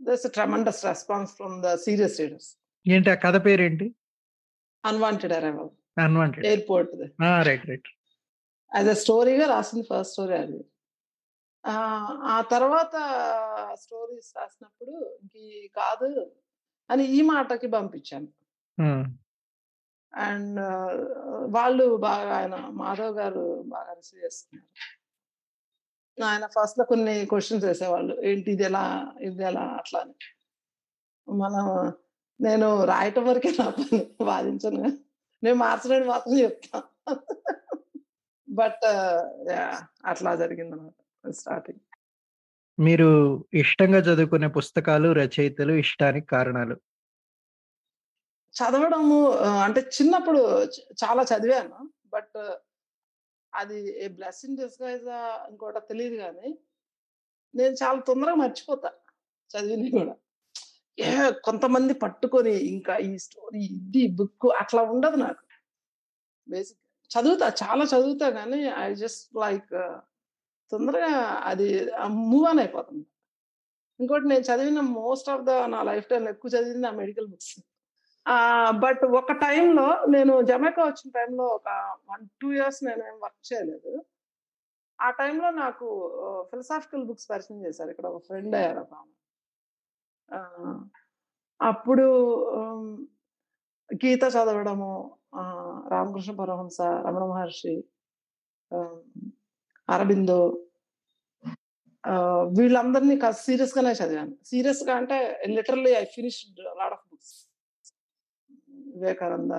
there's 0.00 0.26
a 0.26 0.30
tremendous 0.30 0.80
response 0.86 1.32
from 1.36 1.56
the 1.62 1.74
serious 1.76 2.16
readers. 2.20 2.50
ఏంటి 2.86 3.10
ఆ 3.10 3.16
కథ 3.24 3.36
పేరేంటి? 3.46 3.86
Unwanted 4.84 5.32
arrival. 5.32 5.70
అన్‌వాంటెడ్. 5.98 6.46
ఎయిర్‌పోర్ట్‌ది. 6.46 7.06
ఆ! 7.24 7.42
రైట్. 7.42 7.66
రైట్. 7.70 7.88
యాస్ 8.72 8.88
ఎ 8.88 8.98
స్టోరీగా 9.02 9.46
రాసింది 9.46 9.84
ఫస్ట్ 9.90 10.12
స్టోరీ 10.12 10.36
అది. 10.36 10.60
ఆ 12.28 12.38
తర్వాత 12.50 12.94
స్టోరీస్ 13.74 14.30
రాసినప్పుడు 14.36 14.94
ఇంకీ 15.22 15.44
కాదు 15.76 16.08
అని 16.90 17.04
ఈ 17.16 17.20
మాటకి 17.24 17.68
పంపించాను. 17.68 18.28
అండ్ 20.16 20.60
వాళ్ళు 21.54 21.96
బాగా 21.96 22.36
ఆయన 22.36 22.54
మాధవ్ 22.54 23.16
గారు 23.16 23.62
బాగా 23.66 23.92
రిసీవ్ 23.92 24.24
చేసుకున్నారు. 24.24 24.68
ఆయన 26.24 26.46
ఫస్ట్‌లో 26.46 26.84
కొన్ని 26.84 27.26
క్వశ్చన్స్ 27.26 27.64
వేసేవాళ్ళు 27.64 28.20
ఏంటి 28.20 28.52
ఇది 28.52 28.62
ఎలా 28.62 29.12
ఇది 29.20 29.42
ఎలా 29.42 29.60
అట్లా 29.60 30.00
అని. 30.00 30.14
మనం 31.28 31.92
నేను 32.40 32.84
రాయటం 32.84 33.24
వరకే 33.24 33.50
నా 33.60 33.70
పని 33.70 34.14
వాదించను. 34.20 34.82
నేను 35.42 35.56
మార్చడానికి 35.56 36.08
మాత్రం 36.08 36.38
చెప్తా. 36.38 36.82
బట్ 38.48 38.84
అట్లా 38.84 39.88
అట్లా 40.04 40.36
జరిగిందనమాట 40.36 41.30
స్టార్టింగ్. 41.30 41.80
మీరు 42.78 43.08
ఇష్టంగా 43.54 43.98
చదువుకునే 43.98 44.46
పుస్తకాలు, 44.48 45.12
రచయితలు, 45.12 45.72
ఇష్టానికి 45.72 46.26
కారణాలు? 46.26 46.76
చదవడము 48.54 49.18
అంటే 49.64 49.80
చిన్నప్పుడు 49.96 50.40
చాలా 51.02 51.22
చదివాను. 51.32 51.78
బట్ 52.14 52.36
అది 53.52 53.78
ఏ 54.04 54.06
బ్లెస్సింగ్ 54.18 54.58
డిస్‌గైజా 54.60 55.18
ఇంకోట 55.50 55.78
తెలియదు 55.90 56.16
కానీ 56.22 56.48
నేను 57.54 57.74
చాలా 57.82 57.98
తొందరగా 58.08 58.38
మర్చిపోతా. 58.42 58.90
చదివినవి 59.50 59.90
కూడా 59.98 60.14
ఏ 60.98 61.10
కొంతమంది 61.46 61.94
పట్టుకొని 62.02 62.54
ఇంకా 62.72 62.94
ఈ 63.06 63.12
స్టోరీ, 63.18 63.62
ఇది 63.78 64.02
బుక్ 64.18 64.46
అట్లా 64.62 64.82
ఉండదు 64.92 65.18
నాకు. 65.24 65.42
బేసిక్ 66.48 66.80
చదువుతా. 67.10 67.46
చాలా 67.62 67.84
చదువుతా 67.92 68.26
కానీ 68.38 68.60
ఐ 68.82 68.88
జస్ట్ 69.02 69.24
లైక్ 69.44 69.74
తొందరగా 70.72 71.12
అది 71.50 71.66
మూవ్ 72.30 72.46
ఆన్ 72.50 72.60
అయిపోతుంది 72.64 73.04
ఇంకోటి 74.00 74.26
నేను 74.26 74.44
చదివిన 74.50 74.80
మోస్ట్ 74.98 75.28
ఆఫ్ 75.34 75.44
ద 75.48 75.52
నా 75.74 75.80
లైఫ్ 75.90 76.06
టైం 76.12 76.24
ఎక్కువ 76.32 76.50
చదివింది 76.54 76.84
నా 76.86 76.92
మెడికల్ 77.00 77.28
బుక్స్. 77.32 77.54
బట్ 78.84 79.02
ఒక 79.20 79.32
టైంలో 79.44 79.86
నేను 80.08 80.34
జమైకా 80.42 80.82
వచ్చిన 80.84 81.08
టైంలో 81.18 81.46
ఒక 81.58 81.68
1, 82.08 82.24
2 82.34 82.50
ఇయర్స్ 82.56 82.80
నేను 82.84 83.02
ఏం 83.10 83.16
వర్క్ 83.24 83.42
చేయలేదు. 83.50 83.92
ఆ 84.98 85.08
టైంలో 85.20 85.48
నాకు 85.62 85.86
ఫిలసాఫికల్ 86.50 87.06
బుక్స్ 87.08 87.30
పరిచయం 87.32 87.60
చేశారు. 87.66 87.90
ఇక్కడ 87.94 88.06
ఒక 88.12 88.22
ఫ్రెండ్ 88.28 88.56
అయ్యారు 88.60 88.82
ఒక 88.86 88.94
అప్పుడు 91.60 92.06
గీత 93.90 94.24
చదవడము, 94.34 94.92
రామకృష్ణ 95.92 96.32
పరమహంస, 96.40 96.78
రమణ 97.06 97.24
మహర్షి, 97.32 97.74
అరబిందో 99.88 100.40
వీళ్ళందరినీ 102.58 103.14
కాస్త 103.22 103.40
సీరియస్‌గానే 103.48 103.92
చదివాను. 104.00 104.34
సీరియస్‌గా 104.50 104.94
అంటే 105.00 105.18
literally 105.56 105.92
I 106.02 106.04
finished 106.16 106.60
Vivekananda, 108.94 109.54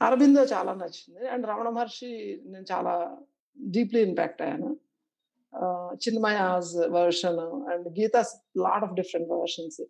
Aurobindo 0.00 0.42
చాలా 0.52 0.72
నచ్చింది. 0.74 1.22
అండ్ 1.28 1.44
రమణ 1.46 1.68
మహర్షి 1.68 2.10
నేను 2.44 2.66
చాలా 2.72 2.94
డీప్‌లీ 3.58 4.00
ఇంపాక్ట్ 4.02 4.42
అయ్యాను. 4.42 4.70
Chinmaya's 6.04 6.70
version 6.76 6.92
version 6.96 7.40
and 7.72 7.86
Gitas 7.98 8.32
lot 8.58 8.84
of 8.84 8.94
different 8.94 9.30
versions. 9.32 9.80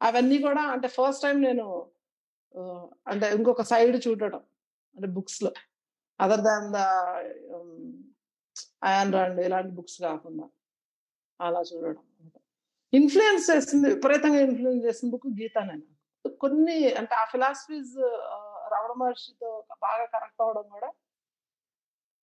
అవన్నీ 0.00 0.38
కూడా 0.38 0.62
అంటే 0.74 0.88
ఫస్ట్ 0.88 1.22
టైం 1.22 1.36
నేను 1.42 1.66
అంటే 3.08 3.26
ఇంకొక 3.34 3.62
సైడ్ 3.62 3.96
చూడటం 4.08 4.42
అంటే 4.96 5.08
బుక్స్‌లో. 5.08 5.50
Other 6.20 6.42
than 6.48 6.66
the 6.72 6.80
Ayn 8.84 9.12
Rand 9.12 9.38
ఇలాంటి 9.40 9.72
బుక్స్ 9.74 9.98
కాకుండా. 10.02 10.46
అలా 11.40 11.60
చూడడం. 11.70 12.02
ఇన్ఫ్లుయెన్స్ 12.92 13.44
చేసింది 13.50 13.86
విపరీతంగా 13.94 14.40
ఇన్ఫ్లుయెన్స్ 14.40 14.84
చేసిన 14.86 15.10
బుక్ 15.10 15.28
గీతానే 15.40 15.74
నేను 15.74 15.91
కొన్ని 16.42 16.76
అంటే 17.00 17.14
ఆ 17.14 17.24
ఫిలాసఫీస్ 17.32 17.94
రమణ 18.72 18.92
మహర్షితో 19.00 19.48
బాగా 19.82 20.04
కరెక్ట్ 20.14 20.42
అవ్వడం 20.42 20.66
కూడా 20.68 20.88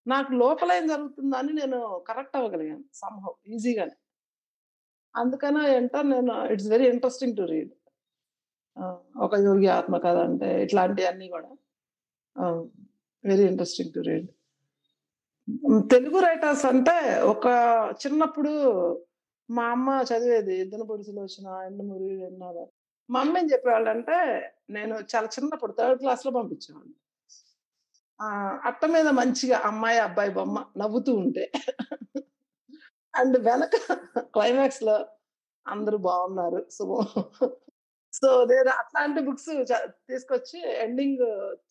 నాకు 0.07 0.31
లోపల 0.35 0.71
ఏం 0.73 0.85
జరుగుతుందని 0.88 1.52
నేను 1.52 1.78
కరెక్ట్ 2.09 2.37
అవ్వగలిగాను 2.37 2.85
సమ్‌హౌ 2.95 3.33
ఈజీగానే. 3.47 3.97
అందుకనే 5.14 5.62
ఏంటో 5.76 6.00
నేను 6.12 6.35
it's 6.52 6.69
very 6.69 6.87
interesting 6.88 7.37
to 7.37 7.45
read. 7.52 7.73
ఒక 9.21 9.35
యోగి 9.47 9.69
ఆత్మకథ 9.76 10.19
అంటే 10.28 10.49
ఇట్లాంటివన్నీ 10.64 11.28
కూడా 11.28 11.50
very 13.25 13.45
interesting 13.45 13.93
to 13.95 14.00
read. 14.09 14.28
Telugu 15.93 16.19
writers 16.26 16.64
అంటే 16.71 16.97
ఒక 17.33 17.47
చిన్నప్పుడు 18.02 18.52
మా 19.49 19.64
అమ్మ 19.75 19.90
చదివేది 20.11 20.55
'ఇద్దనపూడి 20.61 21.05
సులోచన', 21.05 21.49
మురి 21.88 22.05
వీరేంద్రనాథ్' 22.11 22.73
మా 23.08 23.20
అమ్మ 23.20 23.38
ఏం 23.38 23.46
చెప్పేవాళ్ళంటే, 23.46 24.16
నేను 24.70 24.94
చాలా 25.12 25.26
చిన్నప్పుడు 25.26 25.72
థర్డ్ 25.72 26.00
క్లాస్‌లో 26.00 26.30
పంపించేవాళ్ళు. 26.30 26.94
అట్ట 28.64 28.84
మీద 28.86 29.08
మంచిగా 29.12 29.56
అమ్మాయి, 29.60 29.98
అబ్బాయి 29.98 30.30
బొమ్మ 30.30 30.58
నవ్వుతూ 30.76 31.12
ఉంటే. 31.14 31.44
అండ్ 33.14 33.36
వెనక 33.38 33.76
క్లైమాక్స్‌లో 34.34 34.96
అందరూ 35.66 35.98
బాగున్నారు 35.98 36.60
శుభం. 36.70 37.06
సో, 38.12 38.28
నేను 38.44 38.70
అట్లాంటి 38.72 39.20
బుక్స్ 39.20 39.50
తీసుకొచ్చి 40.08 40.58
ఎండింగ్ 40.84 41.24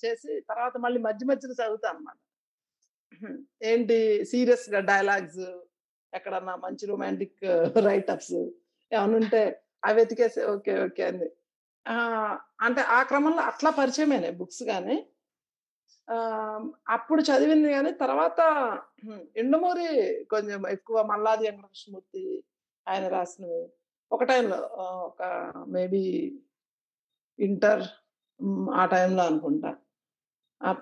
చేసి 0.06 0.42
తర్వాత 0.50 0.76
మళ్ళీ 0.78 1.00
మధ్య 1.00 1.26
మధ్యలో 1.26 1.54
చదువుతానన్నమాట. 1.54 2.18
ఏంటి 3.64 3.98
సీరియస్‌గా 4.24 4.80
డైలాగ్స్ 4.90 5.44
ఎక్కడన్నా 6.14 6.56
మంచి 6.56 6.86
రొమాంటిక్ 6.86 7.40
రైటప్స్ 7.88 8.34
అప్స్ 8.34 8.36
ఏమన్నా 8.92 9.18
ఉంటే 9.18 9.42
అవి 9.84 9.96
వెతికేసి 10.00 10.40
ఓకే. 10.52 10.74
ఓకే. 10.86 11.04
అని. 11.10 11.28
అంటే 12.66 12.82
ఆ 12.92 13.00
క్రమంలో 13.04 13.42
అట్లా 13.50 13.70
పరిచయమైనాయి 13.78 14.36
బుక్స్ 14.40 14.64
కానీ 14.68 14.98
అప్పుడు 16.94 17.22
చదివింది 17.22 17.70
కానీ 17.72 17.92
తర్వాత 18.00 18.40
హ్మ్, 19.02 19.22
కొంచెం 20.30 20.62
ఎక్కువ 20.70 20.98
'మల్లాది 21.04 21.46
వెంకటకృష్ణమూర్తి' 21.48 22.26
ఆయన 22.88 23.06
రాసినవి. 23.10 23.62
ఒక 24.12 24.24
టైంలో 24.26 24.60
ఒక 25.08 25.22
మేబీ 25.70 26.04
ఇంటర్ 27.40 27.84
ఆ 28.76 28.86
టైంలో 28.86 29.24
అనుకుంటా. 29.24 29.72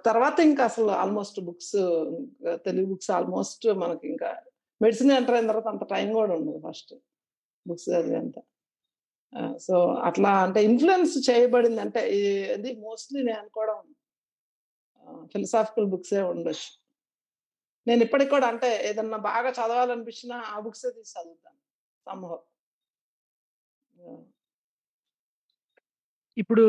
తర్వాత 0.06 0.38
ఇంకా 0.46 0.64
అసలు 0.66 0.92
almost 0.96 1.40
books 1.42 1.76
Telugu 2.66 2.88
books 2.88 3.12
almost 3.12 3.66
మనకి 3.82 4.06
ఇంకా 4.08 4.30
మెడిసిన్ 4.82 5.12
ఎంటర్ 5.12 5.36
అయిన 5.36 5.48
తర్వాత 5.48 5.68
అంత 5.68 5.86
టైం 5.90 6.08
కూడా 6.14 6.34
ఉండదు 6.38 6.60
ఫస్ట్. 6.66 6.94
బుక్స్ 7.66 7.90
చదివేంత. 7.90 8.38
సో, 9.60 9.76
అట్లా 10.08 10.32
అంటే 10.46 10.60
ఇన్‌ఫ్లూయెన్స్ 10.66 11.16
చేయబడింది 11.28 11.82
అంటే 11.86 12.02
ఇది 12.56 12.72
మోస్ట్‌లీ 12.82 13.20
నేను 13.24 13.40
అనుకోవడం 13.40 13.80
ఫిలాసాఫికల్ 15.34 15.88
బుక్సే 15.94 16.22
ఉండొచ్చు. 16.32 16.70
నేను 17.88 18.02
ఇప్పటికి 18.06 18.32
కూడా 18.32 18.48
అంటే 18.52 18.70
ఏదన్నా 18.90 19.18
బాగా 19.28 19.50
చదవాలనిపించినా 19.52 20.38
ఆ 20.50 20.58
బుక్సే 20.60 20.90
తీసి 20.92 21.14
చదువుతాను. 21.16 21.60
సమ్‌హౌ. 22.08 22.38
యాహ్! 23.94 24.24
ఇప్పుడు 26.38 26.66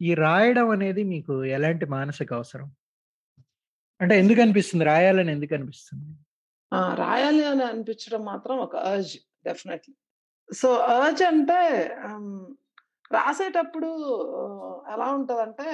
ఈ 0.00 0.12
రాయడం 0.16 0.68
అనేది 0.70 1.02
మీకు 1.12 1.34
ఎలాంటి 1.56 1.86
మానసిక 1.88 2.30
అవసరం? 2.32 2.68
అంటే 4.00 4.14
ఎందుకనిపిస్తుంది? 4.18 4.84
రాయాలని 4.84 5.32
ఎందుకనిపిస్తుంది? 5.32 6.08
ఆ! 6.72 6.80
రాయాలి 6.94 7.44
అని 7.44 7.64
అనిపించడం 7.64 8.22
మాత్రం 8.24 8.56
ఒక 8.58 8.76
అర్జ్ 8.88 9.14
డెఫినైట్‌లీ. 9.44 9.94
సో, 10.50 10.68
అర్జ్ 10.94 11.22
అంటే 11.22 11.60
రాసేటప్పుడు 13.12 13.88
ఎలా 14.92 15.06
ఉంటదంటే 15.14 15.68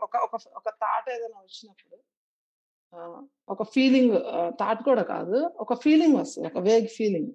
ఒక 0.00 0.14
ఒక 0.16 0.34
ఒక 0.56 0.68
థాట్ 0.82 1.08
ఏదైనా 1.10 1.38
వచ్చినప్పుడు 1.40 1.96
ఒక 3.48 3.62
ఫీలింగ్ 3.72 4.14
థాట్ 4.60 4.82
కూడా 4.82 5.02
కాదు. 5.04 5.38
ఒక 5.56 5.74
ఫీలింగ్ 5.74 6.16
వస్తుంది 6.16 6.46
ఒక 6.48 6.58
వేగ్ 6.58 6.88
ఫీలింగ్. 6.88 7.30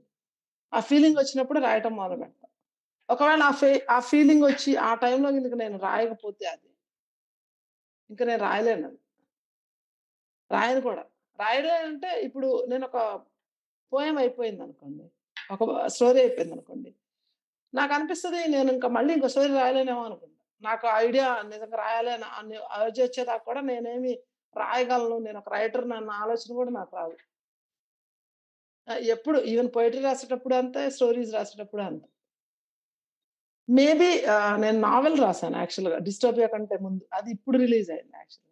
ఆ 0.73 0.79
ఫీలింగ్ 0.81 1.17
వచ్చినప్పుడు 1.17 1.59
రాయటం 1.59 1.93
మొదలుపెడతా. 1.95 2.47
ఒకవేళ 3.09 3.41
ఆ 3.43 3.51
ఫే 3.51 3.71
ఆ 3.89 3.99
ఫీలింగ్ 4.01 4.43
వచ్చి 4.45 4.71
ఆ 4.81 4.91
టైంలో 4.95 5.29
గనుక 5.29 5.55
నేను 5.55 5.77
రాయకపోతే 5.79 6.45
అది 6.47 6.67
ఇంక 8.09 8.23
నేను 8.23 8.41
రాయలేనది. 8.41 8.99
రాయను 10.51 10.81
కూడా. 10.81 11.03
రాయలేనంటే 11.39 12.09
ఇప్పుడు 12.21 12.49
నేను 12.69 12.85
ఒక 12.85 12.97
పోయం 13.91 14.17
అయిపోయింది 14.17 14.61
అనుకోండి 14.63 15.05
ఒక 15.51 15.87
స్టోరీ 15.93 16.19
అయిపోయింది 16.19 16.53
అనుకోండి. 16.53 16.91
నాకు 17.73 17.93
అనిపిస్తుంది 17.93 18.41
నేను 18.55 18.69
ఇంకా 18.71 18.87
మళ్ళీ 18.97 19.11
ఇంకో 19.13 19.27
స్టోరీ 19.33 19.53
రాయలేనేమో 19.53 20.03
అనుకుంటా. 20.03 20.43
నాకు 20.61 20.85
ఐడియా 21.05 21.27
నిజంగా 21.51 21.77
రాయాలి 21.83 22.11
అని 22.15 22.27
అని 22.39 22.57
వచ్చేదాకా 23.03 23.43
కూడా 23.43 23.61
నేనేమి 23.61 24.13
రాయగలను. 24.57 25.17
నేను 25.25 25.37
ఒక 25.37 25.49
రైటర్ 25.53 25.85
అన్న 25.97 26.11
ఆలోచన 26.23 26.53
కూడా 26.59 26.71
నాకు 26.79 26.95
రాదు. 26.97 27.17
ఎప్పుడు 29.13 29.37
ఈవెన్ 29.51 29.69
పోయిటరీ 29.75 30.01
రాసేటప్పుడు 30.01 30.55
అంతే 30.55 30.81
స్టోరీస్ 30.89 31.33
రాసేటప్పుడు 31.33 31.81
అంతే. 31.81 32.07
మేబీ 33.69 34.09
నేను 34.63 34.77
నావెల్ 34.79 35.17
రాశాను 35.21 35.57
యాక్చువల్గా 35.57 35.97
డిస్టోపియా 36.07 36.47
కంటే 36.47 36.77
ముందు. 36.77 37.03
అది 37.13 37.29
ఇప్పుడు 37.31 37.57
రిలీజ్ 37.57 37.89
అయింది 37.91 38.15
యాక్చువల్గా. 38.15 38.47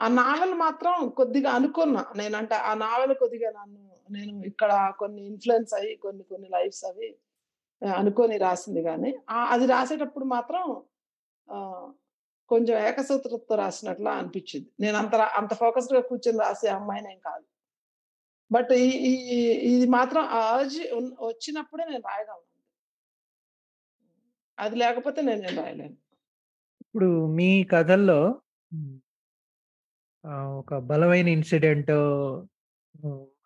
ఆ 0.00 0.06
నావెల్ 0.22 0.54
మాత్రం 0.64 1.08
కొద్దిగా 1.08 1.50
అనుకున్నా. 1.50 2.02
నేనంటే 2.16 2.54
ఆ 2.54 2.74
నావెల్ 2.84 3.14
కొద్దిగా 3.14 3.50
నన్ను 3.58 3.83
నేను 4.10 4.44
ఇక్కడ 4.44 4.94
కొన్ని 4.98 5.26
ఇన్ఫ్లుయెన్స్ 5.26 5.74
అయ్యి 5.74 5.96
కొన్ని 5.96 6.22
కొన్ని 6.22 6.48
లైఫ్స్ 6.48 6.84
అవి 6.84 7.16
అనుకొని 7.96 8.38
రాసింది 8.38 8.82
కానీ 8.82 9.18
అది 9.48 9.66
రాసేటప్పుడు 9.66 10.24
మాత్రం 10.24 10.82
కొంచెం 12.48 12.78
ఏకసూత్రతో 12.78 13.54
రాసినట్లా 13.54 14.10
అనిపించింది. 14.10 14.68
నేను 14.80 14.98
అంత 14.98 15.14
అంత 15.14 15.54
ఫోకస్డ్గా 15.54 16.00
కూర్చొని 16.00 16.38
రాసే 16.38 16.68
అమ్మాయినేం 16.68 17.18
కాదు. 17.18 17.44
బట్ 18.52 18.72
ఈ 18.72 18.90
ఈ- 18.90 19.74
ఇది 19.74 19.90
మాత్రం 19.90 20.24
ఆ 20.24 20.56
ఉన్- 20.94 21.26
వచ్చినప్పుడే 21.26 21.84
నేను 21.84 21.98
రాయగలను. 21.98 22.44
అది 24.58 24.76
లేకపోతే 24.76 25.22
నేను 25.22 25.62
రాయలేను. 25.62 25.96
ఇప్పుడు 26.80 27.26
మీ 27.26 27.64
కథల్లో 27.64 28.40
ఒక 30.58 30.74
బలమైన 30.74 31.28
ఇన్సిడెంట్ 31.28 31.90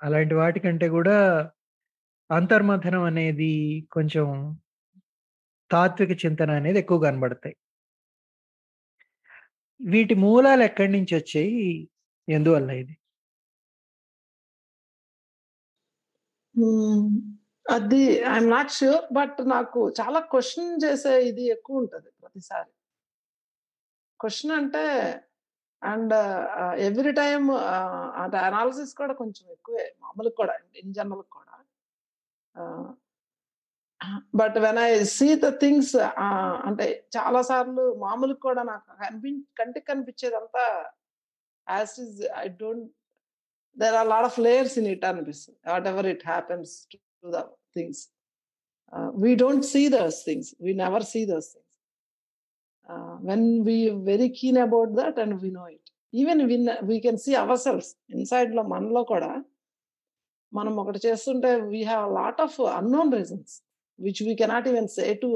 అలాంటి 0.00 0.34
వాటికంటే 0.40 0.86
కూడా 0.96 1.16
అంతర్మథనం 2.30 3.04
అనేది 3.10 3.52
కొంచెం 3.96 4.26
తాత్విక 5.70 6.12
చింతన 6.22 6.50
అనేది 6.60 6.78
ఎక్కువ 6.82 6.98
కనబడతాయి. 7.06 7.56
వీటి 9.80 10.14
మూలాలు 10.24 10.62
ఎక్కడి 10.68 10.90
నుంచి 10.96 11.12
వచ్చాయి 11.20 11.56
ఎందువల్ల 12.28 12.70
ఇది? 12.82 12.94
అది 17.66 18.02
ఐఎమ్ 18.32 18.50
నాట్ 18.54 18.72
ష్యూర్. 18.78 19.02
బట్ 19.18 19.38
నాకు 19.54 19.80
చాలా 20.00 20.20
క్వశ్చన్ 20.32 20.72
చేసే 20.84 21.12
ఇది 21.30 21.44
ఎక్కువ 21.56 21.82
ఉంటుంది 21.82 22.10
ప్రతిసారి. 22.20 22.70
క్వశ్చన్ 24.20 24.54
అంటే 24.60 24.84
అండ్ 25.82 26.14
ఎవ్రీ 26.88 27.12
టైమ్ 27.20 27.48
అంటే 28.22 28.38
అనాలిసిస్ 28.48 28.92
కూడా 29.00 29.14
కొంచెం 29.20 29.44
ఎక్కువే 29.56 29.84
మామూలుగా 30.04 30.36
కూడా 30.40 30.54
ఇన్ 30.82 30.94
జనరల్ 30.98 31.24
కూడా. 31.36 31.54
But 34.40 34.56
when 34.64 34.78
I 34.86 34.90
see 35.16 35.28
the 35.44 35.48
things 35.62 35.94
అంటే 36.68 36.86
చాలా 37.16 37.40
సార్లు 37.50 37.84
మామూలుగా 38.04 38.42
కూడా 38.48 38.62
నాకు 38.70 38.86
కనిపి 39.02 39.30
కంటికి 39.60 39.86
కనిపించేదంతా 39.90 40.64
as 41.66 41.94
is 42.04 42.18
I 42.44 42.46
don't 42.62 42.86
there 43.76 43.96
are 44.00 44.08
lot 44.14 44.28
of 44.30 44.38
layers 44.48 44.76
in 44.82 44.88
it 44.94 45.04
అనిపిస్తుంది. 45.10 45.58
Whatever 45.72 46.08
it 46.14 46.24
happens 46.32 46.72
to 46.92 47.28
the 47.36 47.40
things. 47.76 48.02
We 49.22 49.30
we 49.30 49.40
don't 49.44 49.66
see 49.74 49.82
those 49.96 50.18
things. 50.28 50.50
We 50.66 50.72
never 50.84 51.06
see 51.12 51.22
those 51.32 51.48
things. 51.54 51.67
Ah, 52.88 53.16
when 53.28 53.46
we 53.66 53.76
very 54.08 54.28
keen 54.38 54.58
about 54.66 54.92
that 55.00 55.18
and 55.24 55.36
we 55.42 55.50
know 55.56 55.66
it. 55.74 55.88
Even 56.12 56.40
when 56.50 56.66
we 56.90 56.96
can 57.06 57.18
see 57.24 57.32
ourselves 57.64 57.90
ఇన్‌సైడ్‌లో 58.16 58.62
మనలో 58.74 59.02
కూడా 59.12 59.30
మనం 60.52 60.74
ఒకటి 60.82 61.00
చేస్తుంటే 61.06 61.50
we 61.72 61.80
have 61.84 62.06
lot 62.18 62.40
of 62.46 62.58
unknown 62.78 63.10
reasons 63.14 63.54
which 63.98 64.22
we 64.28 64.34
cannot 64.42 64.68
even 64.70 64.88
say 64.96 65.06
to 65.24 65.30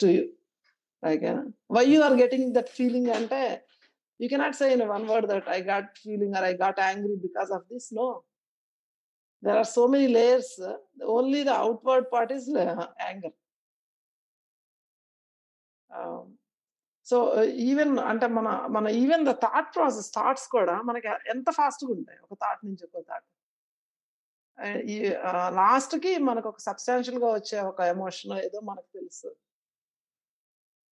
to 0.00 0.08
you. 0.14 0.22
Like 1.02 1.22
why 1.76 1.84
you 1.92 1.98
are 2.08 2.16
getting 2.20 2.48
that 2.56 2.70
feeling 2.78 3.10
అంటే 3.18 3.40
you 4.20 4.28
cannot 4.32 4.56
say 4.58 4.66
in 4.74 4.84
one 4.88 5.06
word 5.10 5.28
that 5.32 5.48
I 5.50 5.60
got 5.70 5.90
feeling 6.04 6.34
or 6.38 6.46
I 6.46 6.54
got 6.64 6.80
angry 6.88 7.16
because 7.26 7.52
of 7.56 7.64
this. 7.72 7.88
No. 7.94 8.08
There 9.42 9.58
are 9.58 9.70
so 9.74 9.84
many 9.92 10.08
layers. 10.18 10.54
Only 11.16 11.42
the 11.44 11.54
outward 11.64 12.08
part 12.14 12.32
is 12.36 12.48
anger. 13.04 13.36
So 17.06 17.16
even 17.64 17.94
అంటే 18.10 18.26
మన 18.28 18.48
మన 18.70 18.86
even 18.96 19.24
the 19.26 19.32
thought 19.44 19.70
process 19.76 20.10
thoughts 20.14 20.48
కూడా 20.48 20.74
మనకి 20.82 21.08
ఎంత 21.30 21.48
ఫాస్ట్‌గా 21.50 21.92
ఉంటాయి. 21.92 22.18
ఒక 22.24 22.34
thought 22.42 22.62
నుంచి 22.64 22.84
ఒక 22.88 23.02
థాట్. 23.08 23.26
ఈ 24.86 24.96
లాస్ట్‌కి 25.58 26.12
మనకు 26.20 26.48
ఒక 26.48 26.60
సబ్‌స్టాన్షియల్‌గా 26.60 27.28
వచ్చే 27.32 27.58
ఒక 27.62 27.80
ఎమోషన్ 27.94 28.34
ఏదో 28.38 28.58
మనకు 28.62 28.88
తెలుసు. 28.94 29.30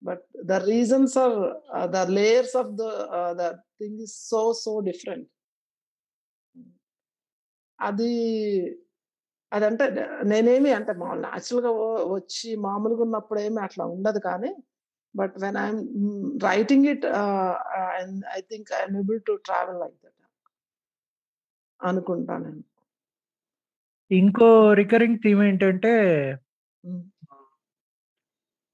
But 0.02 0.24
the 0.44 0.52
reasons 0.66 1.16
or 1.18 1.36
the 1.90 2.00
layers 2.10 2.56
of 2.56 2.70
the 2.72 2.84
the 3.40 3.44
thing 3.80 4.00
is 4.00 4.16
so 4.30 4.42
so 4.62 4.72
different. 4.80 5.28
అది 7.78 8.10
అదంటే 9.52 9.84
నేనేమి 10.24 10.70
అంటే 10.72 10.92
మామూలు 10.92 11.20
న్యాచురల్గా 11.20 11.70
వచ్చి 12.14 12.48
మామూలుగా 12.58 13.02
ఉన్నప్పుడు 13.02 13.40
ఏమి 13.40 13.60
అట్లా 13.60 13.84
ఉండదు 13.86 14.20
కానీ 14.20 14.50
I 15.14 15.26
am 15.58 15.80
hmm, 15.94 16.14
writing 16.44 16.86
it 16.86 17.06
ah, 17.16 17.56
and 17.94 18.24
I 18.36 18.40
think 18.50 18.72
I 18.72 18.80
am 18.80 18.96
able 18.96 19.20
to 19.26 19.34
travel 19.44 19.80
like 19.80 19.96
that. 19.96 20.14
అనుకుంటా 21.80 22.38
నేను. 22.38 22.62
ఇంకో 24.10 24.46
రికరింగ్ 24.72 25.18
థీమ్ 25.18 25.42
ఏంటంటే. 25.42 25.92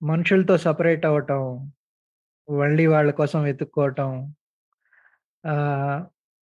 మనుషులతో 0.02 0.56
సెపరేట్ 0.58 1.06
అవ్వటం. 1.06 1.42
మళ్ళీ 2.48 2.86
వాళ్ళ 2.86 3.10
కోసం 3.12 3.40
వెతుక్కోవటం. 3.42 4.10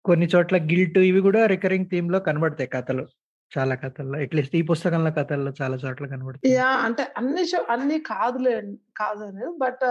కొన్ని 0.04 0.26
చోట్ల 0.26 0.56
గిల్ట్ 0.64 0.98
ఇవి 1.02 1.20
గూడా 1.20 1.46
రికరింగ్ 1.46 1.86
థీమ్‌లో 1.86 2.20
కనబడతాయి 2.20 2.68
కథలు. 2.68 3.04
చాలా 3.52 3.74
కథల్లో. 3.74 4.18
అట్‌లీస్ట్ 4.18 4.56
ఈ 4.56 4.62
పుస్తకంలో 4.62 5.10
కథల్లో 5.10 5.52
చాలా 5.62 5.76
చోట్ల 5.76 6.06
కనబడుతుంది. 6.06 6.52
యా 6.54 6.70
అంటే 6.86 7.04
అన్ని 7.16 7.42
అన్ని 7.70 7.98
కాదులే 8.02 8.54
కాదు 8.96 9.24
అనేది 9.24 9.52
బట్ 9.58 9.84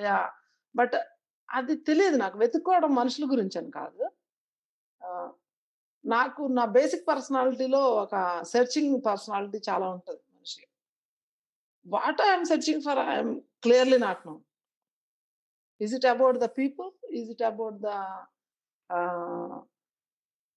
యా 0.00 0.18
బట్ 0.74 0.96
అది 1.48 1.74
తెలియదు 1.88 2.16
నాకు. 2.16 2.38
వెతుక్కోవడం 2.38 2.94
మనుషుల 2.94 3.24
గురించి 3.32 3.58
అని 3.58 3.70
కాదు. 3.70 4.02
నాకు 6.04 6.42
నా 6.52 6.64
బేసిక్ 6.70 7.08
పర్సనాలిటీలో 7.08 7.82
ఒక 8.02 8.14
సెర్చింగ్ 8.44 8.96
పర్సనాలిటీ 9.06 9.60
చాలా 9.68 9.86
ఉంటుంది 9.88 10.22
మనిషి 10.36 10.62
what 11.86 12.20
I 12.22 12.44
searching 12.44 12.82
for 12.82 13.00
I 13.08 13.16
clearly 13.62 13.98
not 13.98 14.22
know 14.26 14.34
is 15.80 15.94
it 15.94 16.06
about 16.06 16.38
the 16.38 16.48
people? 16.58 16.90
Is 17.12 17.30
it 17.30 17.42
about 17.42 17.78
the 17.80 17.90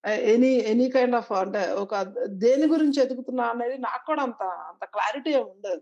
any 0.04 0.52
any 0.72 0.86
kind 0.90 1.16
of 1.16 1.32
అంటే 1.34 1.62
ఒక 1.74 1.96
దేని 2.44 2.66
గురించి 2.68 3.00
ఎదుగుతున్నా 3.02 3.46
అనేది 3.50 3.78
నాకు 3.78 4.04
కూడా 4.06 4.22
అంత 4.24 4.44
అంత 4.72 4.84
క్లారిటీ 4.86 5.32
ఏమి 5.32 5.50
ఉండదు. 5.52 5.82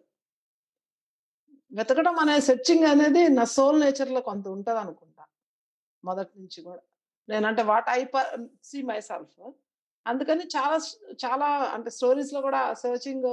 వెతకడం 1.71 2.15
అనే 2.19 2.36
సెర్చింగ్ 2.39 2.86
అనేది 2.86 3.23
నా 3.30 3.43
సోల్ 3.56 3.80
నేచర్‌లో 3.82 4.21
కొంత 4.21 4.45
ఉంటదనుకుంటా. 4.47 5.23
మొదటి 6.03 6.34
నుంచి 6.39 6.60
కూడా 6.63 6.82
నేనంటే 7.30 7.63
what 7.63 7.89
I 7.89 8.01
see 8.63 8.80
my 8.82 8.99
self 9.01 9.39
అందుకని 10.06 10.43
చాలా 10.56 10.77
చాలా 11.25 11.47
అంటే 11.75 11.89
స్టోరీస్లో 11.89 12.41
searching 12.41 12.75
searching 12.84 13.27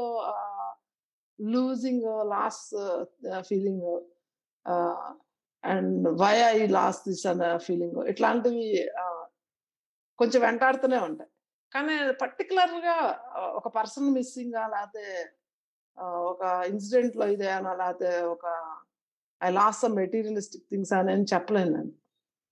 losing 1.38 2.06
loss 2.30 2.64
feeling 3.48 3.86
and 5.64 6.08
why 6.22 6.34
I 6.52 6.56
lost 6.68 7.04
this 7.08 7.24
అన్న 7.26 7.44
ఫీలింగ్ 7.58 7.98
ఇట్లాంటివి 8.08 8.66
కొంచెం 10.18 10.40
వెంటాడుతూనే 10.42 10.98
ఉంటాయి. 11.08 11.30
కానీ 11.72 11.94
పర్టిక్యులర్‌గా 12.22 12.96
ఒక 13.56 13.68
పర్సన్ 13.78 14.08
మిస్సింగ్ 14.12 14.56
లేకపోతే 14.74 15.04
ఒక 16.30 16.42
ఇన్సిడెంట్‌లో 16.70 17.26
ఇదేనా 17.34 17.72
లేతే 17.82 18.12
ఒక 18.34 18.46
I 19.40 19.50
lost 19.52 19.82
some 19.84 19.96
materialistic 20.02 20.66
things 20.70 20.92
అని 20.96 21.26
చెప్పలేను 21.34 21.72
నేను. 21.76 21.92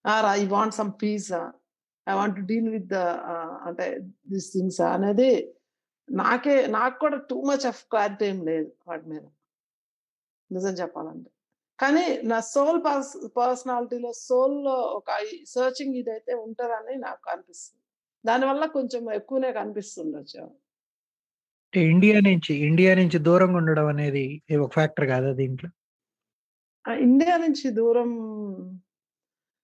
are 0.04 0.26
I 0.32 0.40
want 0.48 0.76
some 0.80 0.92
Pisa? 1.02 1.42
I 2.06 2.14
want 2.14 2.40
deal 2.50 2.70
with 2.76 2.88
the 2.88 3.00
అంటే 3.68 3.86
దిస్ 4.32 4.48
థింగ్స్ 4.54 4.80
అనేది 4.92 5.30
నాకే 6.08 6.56
నాకు 6.72 6.96
కూడా 6.98 7.18
టూ 7.30 7.38
మచ్ 7.50 7.66
ఆఫ్ 7.72 7.82
క్లారిటీ 7.92 8.26
ఏం 8.32 8.40
లేదు 8.50 8.70
వాటి 8.88 9.06
మీద. 9.12 9.24
నిజం 10.50 10.74
చెప్పాలంటే. 10.80 11.31
కానీ 11.82 12.02
నా 12.24 12.38
సోల్ 12.50 12.78
పర్స్ 12.84 13.12
పర్సనాలిటీలో 13.36 14.10
సోల్‌లో 14.20 14.74
ఒక 14.98 15.10
సెర్చింగ్ 15.52 15.96
ఇదైతే 16.00 16.32
ఉంటదని 16.44 16.94
నాకు 17.06 17.24
అనిపిస్తుంది. 17.32 17.80
దానివల్ల 18.24 18.64
కొంచెం 18.76 19.02
ఎక్కువనే 19.12 19.50
కనిపిస్తుండొచ్చు. 19.56 20.42
ఇండియా 21.72 22.16
నుంచి, 22.26 22.52
ఇండియా 22.66 22.92
నుంచి 22.94 23.18
దూరంగా 23.26 23.58
ఉండడం 23.60 23.86
అనేది 23.92 24.24
ఒక 24.58 24.70
ఫ్యాక్టర్ 24.74 25.06
కాదా 25.12 25.30
దీంట్లో? 25.38 25.68
ఇండియా 27.04 27.34
నుంచి 27.42 27.66
దూరం 27.76 28.10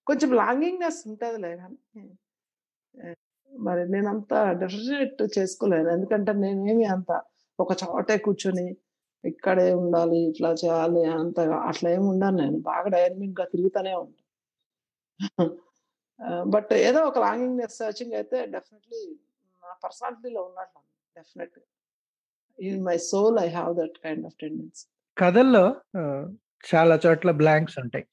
కొంచెం 0.07 0.31
లాంగింగ్‌నెస్ 0.41 1.01
ఉంటదిలే 1.09 1.51
ఆహ్, 1.61 3.17
మరి 3.51 3.83
నేనంత 3.91 4.33
డెఫినిట్ 4.61 5.23
చేసుకోలేను. 5.37 5.89
ఎందుకంటే 5.97 6.33
నేనేమి 6.43 6.87
అంత 6.95 7.11
ఒక 7.59 7.73
చోటే 7.83 8.17
కూర్చొని 8.25 8.67
ఇక్కడే 9.25 9.67
ఉండాలి, 9.81 10.19
ఇట్లా 10.31 10.51
చేయాలి 10.63 11.01
అంత 11.15 11.39
అట్లా 11.71 11.89
ఏమి 11.91 12.07
ఉండను 12.13 12.37
నేను. 12.43 12.59
బాగా 12.69 12.89
డైనమిక్‌గా 12.97 13.45
తిరుగుతూనే 13.53 13.95
ఉంటాను 14.03 14.25
బట్ 16.55 16.73
ఏదో 16.87 17.01
ఒక 17.09 17.19
లాంగింగ్ 17.19 17.61
సర్చింగ్ 17.81 18.15
అయితే 18.21 18.39
డెఫినెట్లీ 18.55 19.01
నా 19.63 19.73
పర్సనాలిటీలో 19.85 20.41
ఉన్నట్లు 20.49 20.81
definite 21.17 21.59
in 22.59 22.81
my 22.89 22.97
soul 23.11 23.39
I 23.45 23.49
have 23.59 23.73
that 23.81 23.97
kind 24.05 24.25
of 24.29 24.37
tendency. 24.43 24.85
కథల్లో 25.17 25.65
చాలా 26.65 26.95
చోట్ల 27.05 27.31
బ్లాంక్స్ 27.41 27.77
ఉంటాయి. 27.83 28.05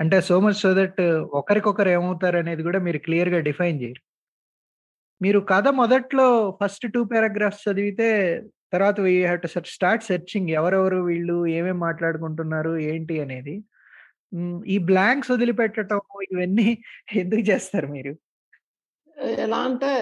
అంటే 0.00 0.16
సో 0.28 0.36
మచ్ 0.40 0.58
సో 0.62 0.70
దట్ 0.74 1.00
ఒకరికొకరు 1.40 1.90
ఏమవుతారనేది 1.96 2.62
కూడా 2.68 2.78
మీరు 2.86 2.98
క్లియర్‌గా 3.06 3.40
డిఫైన్ 3.48 3.78
చేయరు. 3.82 4.02
మీరు 5.20 5.40
కథ 5.50 5.68
మొదట్లో 5.80 6.26
ఫస్ట్ 6.60 6.86
టూ 6.94 7.00
పారాగ్రాఫ్స్ 7.04 7.64
చదివితే 7.66 8.08
తర్వాత 8.72 8.96
we 9.06 9.14
have 9.24 9.40
to 9.44 9.48
start 9.72 10.04
searching 10.08 10.50
ఎవరెవరు 10.58 10.98
వీళ్ళు, 11.08 11.36
ఏమేమి 11.56 11.80
మాట్లాడుకుంటున్నారు, 11.86 12.72
ఏంటి 12.90 13.16
అనేది. 13.24 13.54
ఈ 14.66 14.78
బ్లాంక్స్ 14.88 15.30
వదిలిపెట్టటం 15.34 16.00
ఇవన్నీ 16.28 16.68
ఎందుకు 17.22 17.42
చేస్తారు 17.50 17.88
మీరు? 17.94 18.12
ఎలా 19.40 19.60
అంటే 19.68 19.92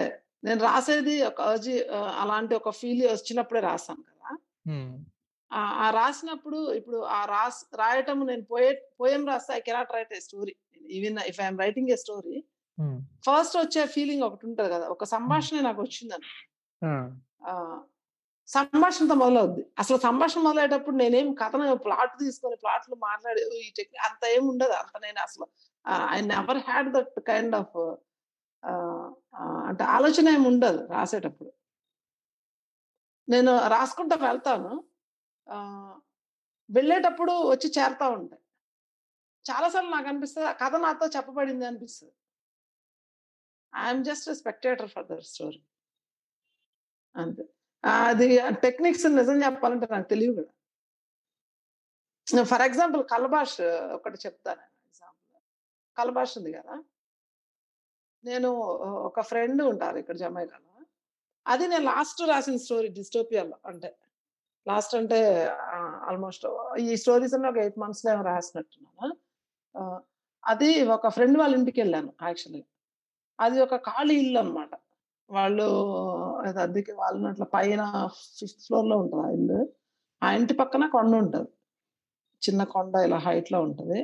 నేను 0.45 0.61
రాసేది 0.65 1.15
ఒక 1.29 1.41
అర్జీ 1.49 1.75
అలాంటి 2.23 2.55
ఒక 2.55 2.71
ఫీల్ 2.79 3.03
వచ్చినప్పుడే 3.09 3.61
రాస్తాను 3.63 4.03
కదా! 4.11 4.31
ఆ! 5.51 5.61
రాసినప్పుడు 5.97 6.59
ఇప్పుడు 6.79 6.99
ఆ 7.11 7.21
రాస్ 7.31 7.61
రాయటం 7.81 8.19
నేను 8.27 8.45
పోయెట్ 8.51 8.83
పోయెమ్ 9.01 9.25
రాస్తే 9.31 9.53
I 9.55 9.63
cannot 9.69 9.95
write 9.97 10.13
a 10.13 10.23
story. 10.27 10.55
Even 10.91 11.19
if 11.31 11.39
I 11.41 11.47
am 11.47 11.61
writing 11.65 11.91
a 11.91 11.99
story. 12.03 12.37
First 13.25 13.57
వచ్చే 13.59 13.83
ఫీలింగ్ 13.95 14.25
ఒకటుంటది 14.29 14.71
కదా! 14.75 14.87
ఒక. 14.95 15.05
సంభాషణ 15.15 15.59
నాకొచ్చిందనుకో 15.69 16.35
ఆ! 17.45 17.53
సంభాషణతో 18.49 19.15
మొదలవుద్ది. 19.15 19.63
అసలు 19.79 19.99
సంభాషణ 19.99 20.41
మొదలయ్యేటప్పుడు 20.41 20.97
నేనేం 20.97 21.29
కథను 21.35 21.75
ప్లాట్ 21.79 22.15
తీసుకొని 22.21 22.57
ప్లాట్‌లు 22.57 22.97
మాట్లాడే 23.03 23.43
ఈ 23.59 23.69
టెక్ని 23.79 24.01
అంత 24.09 24.23
ఏం 24.37 24.45
ఉండదు. 24.49 24.75
అంత 24.75 24.95
నేను 25.03 25.21
అసలు 25.21 25.47
I 26.11 26.21
never 26.33 26.61
had 26.69 26.91
that 26.97 27.13
kind 27.29 27.57
of 27.57 27.77
అంటే 29.69 29.85
ఆలోచన 29.97 30.29
ఏమి 30.29 30.47
ఉండదు 30.49 30.81
రాసేటప్పుడు. 30.91 31.51
నేను 33.29 33.53
రాసుకుంటా 33.69 34.17
వెళ్తాను. 34.23 34.73
వెళ్ళేటప్పుడు 36.71 37.35
వచ్చి 37.51 37.69
చేరుతూ 37.71 38.07
ఉంటాయి. 38.11 38.41
చాలాసార్లు 39.45 39.91
నాకు 39.91 40.09
అనిపిస్తుంది 40.09 40.49
ఆ 40.49 40.55
కథ 40.63 40.77
నాతో 40.83 41.07
చెప్పబడింది 41.17 41.65
అనిపిస్తుంది 41.67 42.13
I 43.73 43.89
just 44.03 44.29
spectator 44.33 44.91
for 44.91 45.07
their 45.07 45.25
story. 45.25 45.59
అంతే. 47.15 47.45
అది 47.85 48.29
టెక్నిక్స్ 48.63 49.07
నిజం 49.13 49.37
చెప్పాలంటే 49.45 49.87
నాకు 49.91 50.09
తెలియదు 50.11 50.35
కదా 50.39 50.51
ఫర్ 52.47 52.63
ఎగ్జాంపుల్ 52.67 53.03
'కలబాష్' 53.11 53.59
ఒకటి 53.97 54.19
చెప్తాను 54.25 54.63
ఎగ్జాంపుల్. 54.87 55.25
'కలబాష్' 55.97 56.37
ఉంది 56.41 56.53
కదా! 56.59 56.77
నేను 58.25 58.49
ఒక 59.09 59.21
ఫ్రెండ్ 59.31 59.61
ఉంటారు 59.71 59.99
ఇక్కడ 60.03 60.17
జమైకాలో. 60.23 60.65
అది 61.47 61.65
నేను 61.69 61.85
లాస్ట్ 61.91 62.21
రాసిన 62.31 62.59
స్టోరీ 62.65 62.89
డిస్టోపియాలో 62.99 63.57
అంటే. 63.71 63.91
లాస్ట్ 64.67 64.95
అంటే 64.97 65.21
ఆల్‌మోస్ట్ 66.09 66.45
ఈ 66.85 66.97
స్టోరీస్ 67.03 67.35
అన్ని 67.37 67.49
ఒక 67.51 67.59
ఎయిట్ 67.65 67.79
మంత్స్‌లో 67.83 68.11
నేను 68.13 68.25
రాసినట్టున్నాను. 68.31 69.09
అది 70.45 70.69
ఒక 70.97 71.09
ఫ్రెండ్ 71.17 71.39
వాళ్ళ 71.41 71.55
ఇంటికి 71.61 71.79
వెళ్ళాను 71.83 72.11
యాక్చువల్‌గా. 72.23 72.67
అది 73.39 73.59
ఒక 73.67 73.77
ఖాళీ 73.89 74.15
ఇల్లు 74.23 74.39
అనమాట 74.41 74.73
వాళ్ళు 75.31 75.65
అది 76.47 76.59
అద్దెకి 76.65 76.93
వాళ్ళు 77.01 77.25
అట్లా 77.31 77.47
పైన 77.55 77.83
ఫిఫ్త్ 78.39 78.63
ఫ్లోర్‌లో 78.67 78.97
ఉంటుంది 79.03 79.25
ఆ 79.25 79.33
ఇల్లు. 79.37 79.59
ఆ 80.23 80.29
ఇంటి 80.35 80.55
పక్కన 80.61 80.85
కొండ 80.95 81.13
ఉంటుంది 81.17 81.51
చిన్న 82.43 82.63
కొండ 82.75 82.95
ఇలా 83.07 83.19
హైట్‌లో 83.27 83.61
ఉంటుంది 83.69 84.01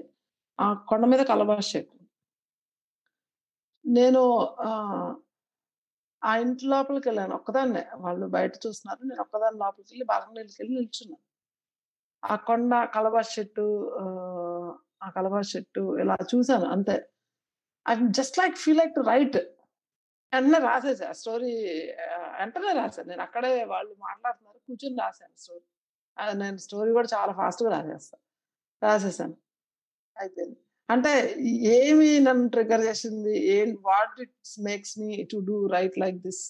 ఆ 0.59 0.69
కొండ 0.91 1.05
మీద 1.13 1.23
కలబాష్ 1.31 1.71
చెట్టు. 1.75 1.97
నేను 3.85 4.21
ఆ 6.23 6.33
ఇంటి 6.43 6.65
లోపలికి 6.67 7.07
వెళ్ళాను 7.09 7.35
ఒక్కదాన్నే. 7.37 7.83
వాళ్ళు 8.05 8.27
బయట 8.29 8.53
చూస్తున్నారు. 8.65 9.01
నేను 9.05 9.23
ఒక్కదాన్ని 9.23 9.61
లోపలికెళ్ళి 9.65 10.07
బాల్కనీలోకెళ్ళి 10.13 10.75
నిల్చున్నాను 10.79 11.19
ఆ 12.23 12.35
కొండ, 12.47 12.73
కలబాష్ 12.95 13.33
చెట్టు 13.37 13.65
ఆ 15.03 15.09
కలబాష్ 15.17 15.53
చెట్టు 15.55 15.83
ఇలా 16.03 16.15
చూసాను 16.31 16.67
అంతే. 16.75 16.97
I 17.87 17.95
just 18.19 18.39
like 18.41 18.57
feel 18.59 18.81
like 18.83 18.95
to 18.97 19.03
write. 19.09 19.39
అన్న 20.35 20.55
రాసేసా. 20.67 21.09
స్టోరీ 21.21 21.51
వెంటనే 22.39 22.73
రాసాను. 22.79 23.09
నేను 23.11 23.23
అక్కడే 23.27 23.53
వాళ్ళు 23.73 23.93
మాట్లాడుతున్నారు. 24.05 24.59
కూర్చొని 24.69 24.97
రాసాను 25.03 25.35
స్టోరీ. 25.39 25.65
నేను 26.43 26.59
స్టోరీ 26.67 26.91
కూడా 26.97 27.09
చాలా 27.15 27.33
ఫాస్ట్‌గా 27.41 27.71
రాసేస్తా. 27.77 28.17
రాసేసాను. 28.83 29.37
అయిపోయింది. 30.17 30.59
అంటే 30.89 31.13
ఏమి 31.79 32.09
నన్ను 32.27 32.47
ట్రిగర్ 32.55 32.83
చేసింది? 32.89 33.35
ఏం 33.57 33.69
what 33.87 34.17
it's 34.25 34.57
makes 34.67 34.95
me 35.01 35.11
to 35.33 35.39
do 35.49 35.57
write 35.75 35.97
like 36.03 36.19
this 36.27 36.45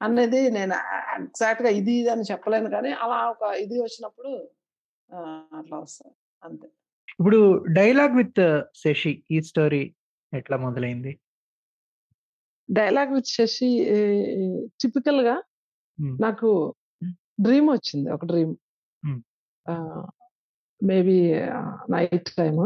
అనేది 0.00 0.40
నేను 0.50 0.74
ఎగ్జాక్ట్‌గా 1.18 1.70
ఇది 1.80 1.94
ఇది 2.00 2.10
అని 2.14 2.24
చెప్పలేను 2.30 2.68
కానీ 2.76 2.90
అలా 3.04 3.18
ఒక 3.32 3.44
ఇది 3.64 3.76
వచ్చినప్పుడు 3.82 4.30
అట్లా 5.60 5.78
వస్తాను 5.84 6.14
అంతే. 6.42 6.68
ఇప్పుడు 7.18 7.40
'డైలాగ్ 7.70 8.14
విత్ 8.20 8.40
శశి' 8.82 9.14
ఈ 9.30 9.40
స్టోరీ 9.48 9.82
ఎట్లా 10.32 10.56
మొదలైంది? 10.58 11.12
డైలాగ్ 12.70 13.12
విత్ 13.12 13.30
శశి 13.30 13.70
ఈ 14.36 14.46
టిపికల్‌గా 14.82 15.36
హ్మ్. 15.98 16.16
నాకు 16.20 16.50
డ్రీమ్ 17.42 17.68
వచ్చింది. 17.72 18.08
ఒక 18.12 18.24
డ్రీమ్. 18.26 18.54
Maybe 20.80 21.16
night 21.94 22.30
time. 22.36 22.60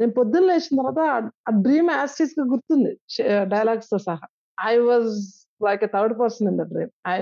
నేను 0.00 0.12
పొద్దున్న 0.12 0.46
లేచిన 0.50 0.76
తర్వాత 0.80 1.02
ఆ 1.48 1.52
డ్రీమ్ 1.64 1.90
యాజ్ 1.92 2.14
టీజ్‌గా 2.18 2.44
గుర్తుంది. 2.52 2.92
ష 3.10 3.18
డైలాగ్స్‌తో 3.54 3.98
సహా. 4.08 4.26
I 4.58 4.74
was 4.88 5.12
like 5.60 5.84
a 5.84 5.92
third 5.96 6.14
person 6.20 6.48
in 6.52 6.58
the 6.58 6.66
dream. 6.72 6.92
I. 7.08 7.16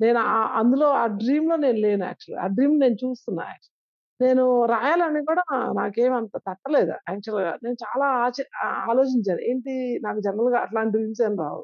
నేను 0.00 0.20
అందులో 0.60 0.88
ఆ 1.02 1.06
డ్రీమ్‌లో 1.20 1.56
నేను 1.58 1.80
లేను 1.80 2.04
యాక్చువల్‌గా. 2.06 2.42
ఆ 2.44 2.56
డ్రీమ్ 2.56 2.76
నేను 2.80 2.98
చూస్తున్నా 3.04 3.44
యాక్చువల్లీ. 3.48 3.77
నేను 4.20 4.44
రాయాలని 4.66 5.20
కూడా 5.26 5.42
నాకేం 5.78 6.12
అంత 6.18 6.34
తట్టలేదు 6.46 6.92
యాక్చువల్‌గా. 7.08 7.52
నేను 7.64 7.76
చాలా 7.84 8.06
ఆచ 8.22 8.36
ఆలోచించాను. 8.86 9.42
ఏంటి 9.50 9.74
నాకు 10.02 10.20
జనరల్‌గా 10.20 10.60
అట్లాంటి 10.64 10.92
డ్రీమ్స్ 10.96 11.22
ఏం 11.22 11.34
రావు. 11.42 11.62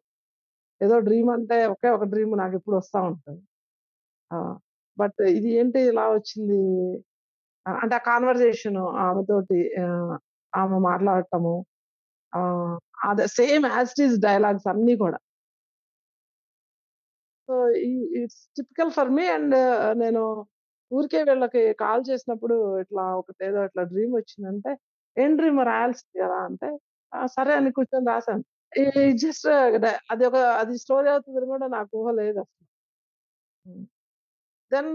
ఏదో 0.80 0.96
డ్రీమ్ 1.08 1.30
అంటే 1.36 1.58
ఒకే 1.74 1.90
ఒక 1.96 2.06
డ్రీమ్ 2.12 2.34
నాకు 2.42 2.54
ఎప్పుడు 2.60 2.76
వస్తూ 2.80 3.00
ఉంటుంది 3.10 3.42
బట్ 4.98 5.20
ఇది 5.30 5.50
ఏంటి 5.58 5.80
ఇలా 5.90 6.04
వచ్చింది? 6.14 6.60
అంటే 7.66 7.94
ఆ 7.96 8.02
కన్వర్జేషన్ 8.08 8.78
ఆమెతోటి 9.06 9.60
ఆమె 10.52 10.78
మాట్లాడటము. 10.88 11.54
అదే 13.04 13.26
సేమ్ 13.38 13.64
యాజ్ 13.70 13.92
ఇట్ 13.98 14.16
డైలాగ్స్ 14.26 14.68
అన్నీ 14.72 14.94
కూడా. 14.96 15.18
సో, 17.48 17.54
ఈ 17.84 17.90
it's 18.18 18.42
typical 18.56 18.90
for 18.90 19.10
me 19.10 19.24
and 19.34 19.54
నేను 19.96 20.20
ఊరికే 20.94 21.20
వీళ్ళకి 21.24 21.62
కాల్ 21.80 22.02
చేసినప్పుడు 22.08 22.56
ఇట్లా 22.82 23.04
ఒకటేదో 23.20 23.60
ఇట్లా 23.68 23.84
డ్రీమ్ 23.92 24.14
వచ్చిందంటే, 24.16 24.72
"ఏం 25.16 25.32
డ్రీమ్ 25.36 25.60
రాయాల్సింది 25.68 26.16
కదా!" 26.24 26.38
అంటే, 26.48 26.70
"ఆ! 27.12 27.20
సరే" 27.36 27.54
అని 27.54 27.72
కూర్చొని 27.78 28.08
రాసాను. 28.12 28.44
ఈ 28.72 28.86
జస్ట్ 29.22 29.48
అది 30.12 30.24
ఒక 30.26 30.38
అది 30.62 30.74
స్టోరీ 30.84 31.08
అవుతదని 31.10 31.48
కూడా 31.52 31.66
నాకు 31.76 31.92
ఊహ 32.00 32.10
లేదసలు. 32.18 32.64
హ్మ్. 33.64 33.84
Then 34.72 34.90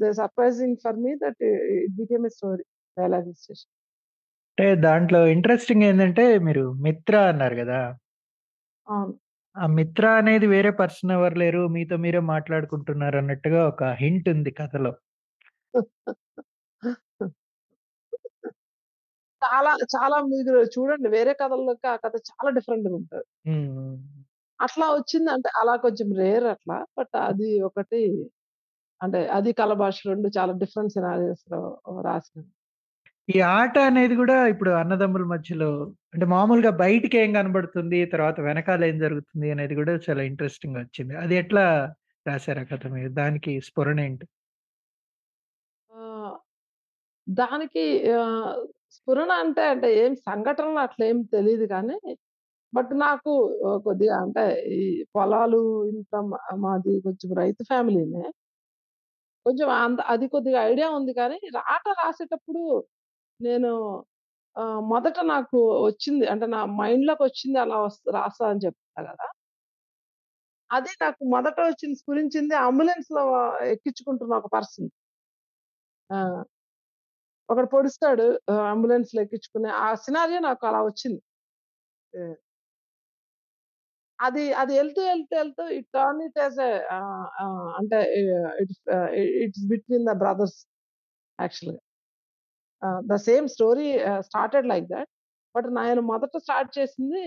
the 0.00 0.12
surprising 0.20 0.78
for 0.84 0.98
me 1.04 1.12
that 1.22 1.42
it 1.78 1.94
became 2.00 2.26
a 2.26 2.34
story. 2.36 2.64
Dialogue 2.96 3.30
Sashi. 3.40 3.64
అంటే 4.58 4.74
దాంట్లో 4.82 5.20
ఇంట్రెస్టింగ్ 5.32 5.84
ఏందంటే 5.88 6.24
మీరు 6.46 6.64
'మిత్ర' 6.84 7.20
అన్నారు 7.28 7.56
గదా! 7.60 7.80
అవును. 8.86 9.18
ఆ 9.56 9.66
'మిత్ర' 9.70 10.08
అనేది 10.16 10.46
వేరే 10.52 10.70
పర్సన్ 10.78 11.12
ఎవరు 11.14 11.36
లేరు. 11.38 11.62
మీతో 11.74 11.96
మీరే 11.98 12.20
మాట్లాడుకుంటున్నారన్నట్టుగా 12.30 13.60
ఒక 13.70 13.82
హింట్ 14.00 14.28
ఉంది 14.34 14.52
కథలో. 14.58 14.92
చాలా, 19.42 19.72
చాలా 19.94 20.18
మీరు 20.30 20.54
చూడండి 20.74 21.08
వేరే 21.16 21.32
కథల్లోకి 21.40 21.86
ఆ 21.88 22.04
కథ 22.04 22.14
చాలా 22.30 22.50
డిఫరెంట్‌గా 22.58 22.96
ఉంటది. 23.00 23.24
హ్మ్. 23.46 23.54
హ్మ్. 23.70 23.96
అట్లా 24.60 24.86
వచ్చిందంటే 24.94 25.48
అలా 25.60 25.74
కొంచెం 25.84 26.08
రేర్ 26.20 26.46
అట్లా. 26.52 26.76
బట్ 26.98 27.14
అది 27.24 27.48
ఒకటి 27.68 28.00
అంటే 29.00 29.20
అది 29.36 29.50
కలబాష్ 29.60 30.00
2 30.06 30.28
చాలా 30.36 30.52
డిఫరెంట్ 30.62 30.94
సినారియోస్‌లో 30.96 31.60
రాసినవి. 32.06 32.48
ఈ 33.28 33.38
ఆట 33.56 33.76
అనేది 33.88 34.14
గూడా 34.20 34.36
ఇప్పుడు 34.52 34.72
అన్నదమ్ముల 34.80 35.24
మధ్యలో 35.32 35.70
అంటే 36.14 36.26
మామూలుగా 36.34 36.72
బయటికేం 36.82 37.30
కనబడుతుంది, 37.38 38.00
తర్వాత 38.14 38.38
వెనకాల 38.48 38.82
ఏం 38.84 38.98
జరుగుతుంది 39.04 39.48
అనేది 39.54 39.74
గూడా 39.80 39.94
చాలా 40.06 40.24
ఇంట్రెస్టింగ్‌గా 40.30 40.82
వచ్చింది. 40.84 41.14
అది 41.24 41.36
ఎట్లా 41.42 41.64
రాసారు 42.26 42.62
ఆ 42.62 42.70
కథ 42.72 42.84
మీరు? 42.94 43.12
దానికి 43.20 43.52
స్ఫురణ 43.68 43.98
ఏంటి? 44.08 44.26
దానికి 47.28 47.82
ఆహ్, 48.16 48.54
స్ఫురణ 48.96 49.30
అంటే, 49.42 49.62
అంటే 49.72 49.88
ఏం 50.02 50.12
సంఘటనలు 50.26 50.80
అట్లేం 50.84 51.18
తెలీదు 51.34 51.66
కానీ 51.72 51.96
బట్ 52.72 52.92
నాకు 53.04 53.32
ఆహ్, 53.68 53.80
కొద్దిగా 53.86 54.16
అంటే 54.24 54.44
ఈ 54.76 54.80
పొలాలు 55.14 55.62
ఇంత 55.92 56.14
మాది 56.64 56.94
కొంచెం 57.06 57.30
రైతు 57.40 57.62
ఫ్యామిలీనే. 57.70 58.24
కొంచెం 59.46 59.68
అంత 59.78 60.00
అది 60.12 60.26
కొద్దిగా 60.32 60.58
ఐడియా 60.70 60.88
ఉంది 60.98 61.12
కానీ, 61.18 61.38
రాట 61.58 61.84
రాసేటప్పుడు 62.00 62.62
నేను 63.40 63.70
ఆహ్, 64.56 64.82
మొదట 64.92 65.18
నాకు 65.32 65.58
వచ్చింది 65.86 66.26
అంటే 66.32 66.46
నా 66.54 66.60
మైండ్‌లోకొచ్చింది 66.78 67.58
అలా 67.64 67.78
వస్ 67.84 68.00
రాస్తా 68.16 68.46
అని 68.52 68.64
చెప్తా 68.66 69.02
గదా! 69.08 69.28
అది 70.70 70.90
నాకు 71.00 71.22
మొదట 71.32 71.56
వచ్చింది 71.66 71.96
స్ఫురించింది 72.00 72.54
అంబులెన్స్‌లో 72.62 73.24
ఎక్కించుకుంటున్న 73.72 74.32
ఒక 74.40 74.48
పర్సన్. 74.54 74.88
ఆ! 76.10 76.18
ఒకడు 77.48 77.68
పొడుస్తాడు 77.72 78.26
అంబులెన్స్ 78.70 79.12
లెక్కించుకునే 79.18 79.70
ఆ 79.82 79.88
సినారియో 80.04 80.40
నాకు 80.48 80.64
అలా 80.66 80.80
వచ్చింది. 80.88 81.20
అది 84.18 84.44
అది 84.60 84.72
వెళ్తూ 84.78 85.00
వెళ్తూ 85.08 85.34
వెళ్తూ 85.36 85.64
ఇట్ 85.78 85.88
టర్న్ 85.94 86.20
ఇట్ 86.26 86.38
యాజ్ 86.38 86.58
అంటే 87.78 87.98
it's 88.62 88.80
it's 89.44 89.64
between 89.72 90.06
the 90.10 90.14
brothers 90.22 90.58
యాక్చువల్‌గా. 91.38 91.80
The 93.06 93.16
same 93.28 93.46
story 93.48 93.88
started 94.28 94.68
like 94.72 94.86
that 94.88 95.10
but 95.54 95.68
నేను 95.78 96.02
మొదట 96.12 96.36
స్టార్ట్ 96.46 96.70
చేసింది 96.78 97.24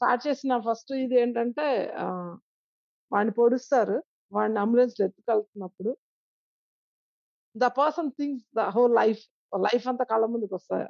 స్టార్ట్ 0.00 0.22
చేసిన 0.28 0.52
ఫస్ట్ 0.66 0.92
ఇది 1.04 1.16
ఏంటంటే 1.22 1.66
వాడిని 3.12 3.32
పొడుస్తారు. 3.40 3.96
వాడిని 4.32 4.58
అంబులెన్స్‌లో 4.62 5.02
ఎత్తుకెళ్తున్నప్పుడు 5.08 5.90
the 7.56 7.64
person 7.76 8.10
thinks 8.18 8.44
the 8.56 8.62
whole 8.76 8.94
life. 8.96 9.20
Life 9.64 9.86
అంతా 9.90 10.04
కళ్ళ 10.06 10.24
ముందుకొస్తది. 10.32 10.86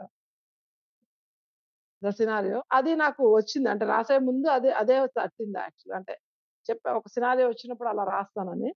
ద 2.03 2.11
సినారియో. 2.17 2.59
అది 2.77 2.93
నాకు 3.03 3.23
వచ్చింది. 3.35 3.69
అంటే 3.73 3.85
రాసే 3.91 4.17
ముందు 4.29 4.49
అదే 4.57 4.71
అదే 4.81 4.97
తట్టింది 5.17 5.59
యాక్చువల్‌గా. 5.61 5.97
అంటే 6.01 6.15
చెప్పా 6.67 6.91
ఒక 6.99 7.09
సినారియో 7.15 7.47
వచ్చినప్పుడు 7.51 7.89
అలా 7.93 8.05
రాస్తానని. 8.13 8.71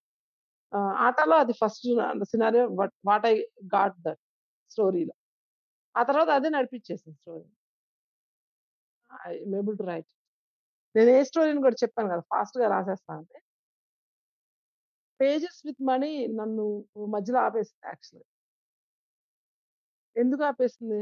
ఆటలో 1.05 1.37
అది 1.43 1.55
first 1.61 1.87
scenario 2.33 2.65
what 3.09 3.27
I 3.27 3.35
got 3.75 3.97
that 4.07 4.23
స్టోరీలో. 4.71 5.15
ఆ 5.95 6.03
తర్వాత 6.11 6.31
అదే 6.39 6.49
నడిపించేసింది 6.57 7.17
story. 7.21 7.47
I 9.11 9.31
able 9.59 9.77
to 9.79 9.85
write. 9.89 10.09
నేను 10.95 11.11
ఏ 11.13 11.23
స్టోరీని 11.31 11.63
కూడా 11.67 11.79
చెప్పాను 11.83 12.11
కదా! 12.13 12.25
ఫాస్ట్‌గా 12.33 12.69
రాసేస్తాను 12.75 13.27
పేజెస్ 15.21 15.61
విత్ 15.67 15.81
మనీ 15.89 16.11
నన్ను 16.37 16.65
మధ్యలో 17.15 17.39
ఆపేసింది 17.45 17.87
యాక్చువల్‌గా. 17.89 18.25
ఎందుకు 20.19 20.43
ఆపేసింది? 20.45 21.01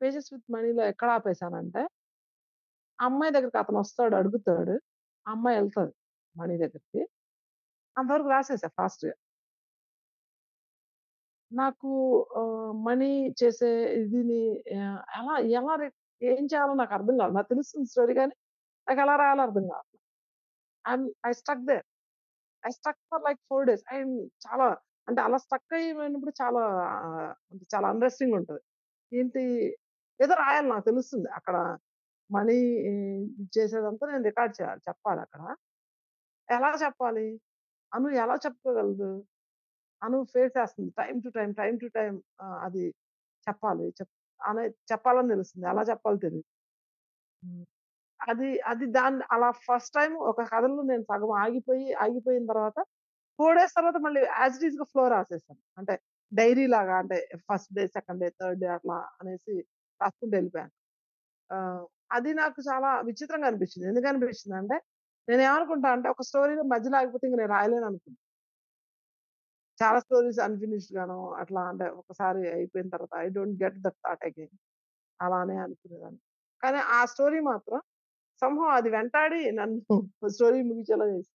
పేజెస్ 0.00 0.30
విత్ 0.34 0.46
మనీలో 0.54 0.82
ఎక్కడ 0.92 1.10
ఆపేసానంటే 1.18 1.82
అమ్మాయి 2.98 3.32
దగ్గరికి 3.32 3.58
అతనొస్తాడు 3.62 4.14
అడుగుతాడు. 4.16 4.74
అమ్మాయి 5.26 5.56
వెళ్తుంది 5.58 5.94
మణి 6.36 6.56
దగ్గరికి. 6.62 7.00
అంతవరకు 7.96 8.30
రాసేసా 8.34 8.68
ఫాస్ట్‌గా. 8.78 9.14
నాకు 11.52 11.90
మనీ 12.86 13.10
చేసే 13.40 13.70
ఇదిని 14.00 14.40
ఎలా 15.18 15.34
ఎలా 15.58 15.74
ఏం 16.22 16.44
చేయాలో 16.52 16.74
నాకు 16.80 16.92
అర్థం 16.98 17.16
కాదు. 17.20 17.32
నాకు 17.36 17.48
తెలుస్తుంది 17.52 17.88
స్టోరీ 17.92 18.14
కానీ 18.20 18.34
నాకు 18.86 19.00
ఎలా 19.04 19.14
రాయాలో 19.22 19.42
అర్థం 19.46 19.64
కాదు 19.68 19.88
I 21.24 21.32
stuck 21.34 21.64
there. 21.66 21.84
I 22.64 22.70
stuck 22.72 23.00
for 23.10 23.24
like 23.26 23.40
four 23.50 23.66
days. 23.68 23.84
I 23.92 23.96
చాలా 24.46 24.66
అంటే 25.08 25.20
అలా 25.20 25.38
స్టక్ 25.44 25.74
అయిపోయినప్పుడు 25.78 26.32
చాలా 26.40 26.62
అంటే 27.50 27.64
చాలా 27.74 27.86
అన్‌రెస్టింగ్‌గా 27.92 28.38
ఉంటుంది 28.40 28.62
ఏంటి 29.12 29.42
ఏదో 30.20 30.34
రాయాలి 30.42 30.68
నాకు 30.68 30.86
తెలుస్తుంది. 30.90 31.28
అక్కడ 31.38 31.56
మనీ 32.30 32.58
చేసేదంతా 33.56 34.04
నేను 34.10 34.24
రికార్డ్ 34.24 34.54
చేయాలి. 34.58 34.80
చెప్పాలక్కడ. 34.88 35.42
ఎలా 36.48 36.70
చెప్పాలి? 36.82 37.26
అను 37.92 38.08
ఎలా 38.22 38.36
చెప్పుకోగలదు? 38.44 39.10
అను 40.02 40.18
ఫేస్ 40.34 40.54
చేస్తుంది. 40.58 40.90
Time 41.00 41.14
to 41.24 41.30
time 41.36 41.50
time 41.60 41.74
to 41.82 41.88
time 41.96 42.14
అది 42.66 42.84
చెప్పాలి. 43.46 43.86
చెప్ 43.98 44.12
అనే 44.40 44.64
చెప్పాలని 44.92 45.32
తెలుస్తుంది. 45.34 45.66
ఎలా 45.72 45.84
చెప్పాలో 45.92 46.18
తెలియదు 46.26 46.48
అది 48.20 48.48
అది 48.70 48.86
దాన్ని 48.96 49.24
అలా 49.32 49.48
ఫస్ట్ 49.64 49.94
టైం 49.96 50.12
ఒక 50.30 50.40
కథలో 50.50 50.82
నేను 50.84 51.04
సగం 51.04 51.32
ఆగిపోయి, 51.42 51.86
ఆగిపోయిన 52.04 52.44
తర్వాత 52.52 52.78
ఫోర్ 53.38 53.56
డేస్ 53.58 53.74
తర్వాత 53.76 53.98
మళ్ళీ 54.04 54.22
యాజ్ 54.34 54.56
ఇట్ 54.58 54.66
ఈస్‌గా 54.68 54.86
ఫ్లో 54.92 55.04
రాసేసాను. 55.10 55.62
అంటే 55.78 55.94
డైరీ 56.32 56.66
లాగా 56.68 56.94
అంటే 57.02 57.18
first 57.48 57.70
day, 57.76 57.84
second 57.96 58.20
day, 58.20 58.28
third 58.40 58.60
day 58.60 58.68
అట్లా 58.76 58.98
అనేసి 59.20 59.54
రాసుకుంటూ 60.00 60.34
వెళ్ళిపోయాను 60.38 60.72
అది 62.10 62.30
నాకు 62.34 62.60
చాలా 62.68 62.90
విచిత్రంగా 63.08 63.46
అనిపించింది. 63.50 63.86
ఎందుకు 63.90 64.08
అనిపించింది 64.10 64.56
అంటే 64.60 64.76
నేను 65.28 65.42
ఏమనుకుంటాను 65.48 65.94
అంటే 65.96 66.08
ఒక 66.10 66.22
స్టోరీలో 66.30 66.64
మధ్యలో 66.72 66.96
ఆగిపోతే 67.00 67.24
ఇంక 67.28 67.38
నేను 67.40 67.52
రాయలేననుకున్నా. 67.54 68.18
చాలా 69.78 69.98
స్టోరీస్ 70.04 70.40
అన్‌ఫినిష్డ్ 70.44 70.92
గాను 70.96 71.18
అట్లా 71.42 71.62
అంటే 71.70 71.86
ఒకసారి 72.00 72.42
అయిపోయిన 72.54 72.88
తర్వాత 72.94 73.14
I 73.22 73.28
don't 73.36 73.56
get 73.62 73.78
that 73.84 73.98
thought 74.04 74.24
again 74.28 74.54
అలానే 75.20 75.56
అనుకునేదాన్ని. 75.64 76.20
కానీ 76.62 76.80
ఆ 76.96 77.00
స్టోరీ 77.12 77.40
మాత్రం 77.50 77.80
సంహం 78.42 78.70
అది 78.78 78.90
వెంటాడి 78.90 79.40
నన్ను 79.52 79.80
స్టోరీ 80.36 80.60
ముగించేలా 80.68 81.06
చేసింది. 81.08 81.32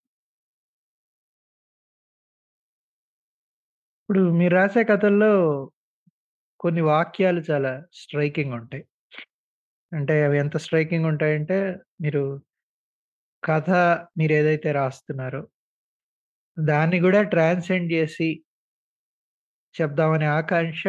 ఇప్పుడు 4.09 4.21
మీరు 4.37 4.53
రాసే 4.55 4.81
కథల్లో 4.89 5.33
కొన్ని 6.59 6.81
వాక్యాలు 6.87 7.41
చాలా 7.49 7.71
స్ట్రైకింగ్ 7.99 8.53
ఉంటాయి. 8.57 8.83
అంటే 9.91 10.15
అవి 10.25 10.37
ఎంత 10.41 10.57
స్ట్రైకింగ్ 10.63 11.07
ఉంటాయంటే 11.11 11.57
మీరు 12.01 12.23
కథ 13.43 13.69
మీరేదైతే 14.17 14.69
రాస్తున్నారో 14.73 15.41
దాన్ని 16.57 16.97
గూడా 17.03 17.21
ట్రాన్సెండ్ 17.31 17.89
జేసి 17.91 18.29
చెప్దామనే 19.75 20.27
ఆకాంక్ష 20.35 20.83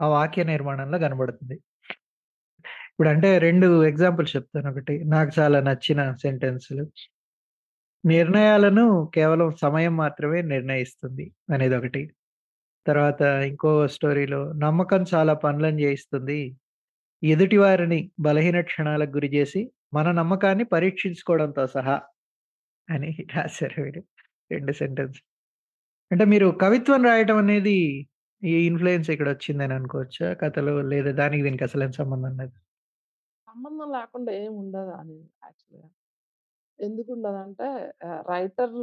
ఆ 0.00 0.06
వాక్య 0.12 0.42
నిర్మాణంలో 0.50 0.98
కనబడుతుంది. 1.04 1.56
ఇప్పుడంటే 2.90 3.30
2 3.40 3.66
ఎగ్జాంపుల్స్ 3.88 4.34
చెప్తాను. 4.36 4.68
ఒకటి 4.72 4.94
నాకు 5.12 5.32
చాలా 5.38 5.58
నచ్చిన 5.68 6.00
సెంటెన్స్‌లు. 6.22 6.84
నిర్ణయాలను 8.04 8.84
కేవలం 9.14 9.48
సమయం 9.62 9.94
మాత్రమే 9.96 10.40
నిర్ణయిస్తుంది 10.50 11.24
అనేదొకటి. 11.50 12.02
తర్వాత 12.86 13.22
ఇంకో 13.48 13.70
స్టోరీలో 13.94 14.40
నమ్మకం 14.62 15.02
చాలా 15.12 15.34
పనులను 15.44 15.78
చేయిస్తుంది 15.82 16.40
ఎదుటి 17.22 17.58
వారిని 17.62 17.98
బలహీన 18.26 18.58
క్షణాలకు 18.70 19.14
గురి 19.16 19.30
చేసి 19.36 19.62
మన 19.94 20.08
నమ్మకాన్ని 20.20 20.66
పరీక్షించుకోవడంతో 20.74 21.64
సహా 21.76 21.96
అని 22.88 23.10
రాశారు 23.34 23.78
మీరు. 23.84 24.02
రెండు 24.50 24.72
సెంటెన్స్. 24.80 25.18
అంటే 26.10 26.24
మీరు 26.32 26.48
కవిత్వం 26.62 27.02
రాయటం 27.10 27.38
అనేది 27.44 27.78
ఈ 28.42 28.54
ఇన్ఫ్లుయెన్స్ 28.70 29.10
ఇక్కడ 29.14 29.28
వచ్చిందని 29.34 29.74
అనుకోవచ్చా? 29.80 30.28
కథలో 30.42 30.74
లేదా 30.92 31.12
దానికి 31.22 31.44
దీనికి 31.46 31.66
అసలు 31.68 31.84
ఏం 31.86 31.94
సంబంధం 32.00 32.34
లేదు? 32.40 32.56
సంబంధం 33.48 33.88
లేకుండా 33.96 34.30
ఏమి 34.38 34.56
ఉండదు 34.62 34.92
అని 35.00 35.16
యాక్చువల్‌గా. 35.42 35.88
ఎందుకు 36.78 37.10
ఉండదంటే 37.16 37.68
రైటర్ 38.30 38.76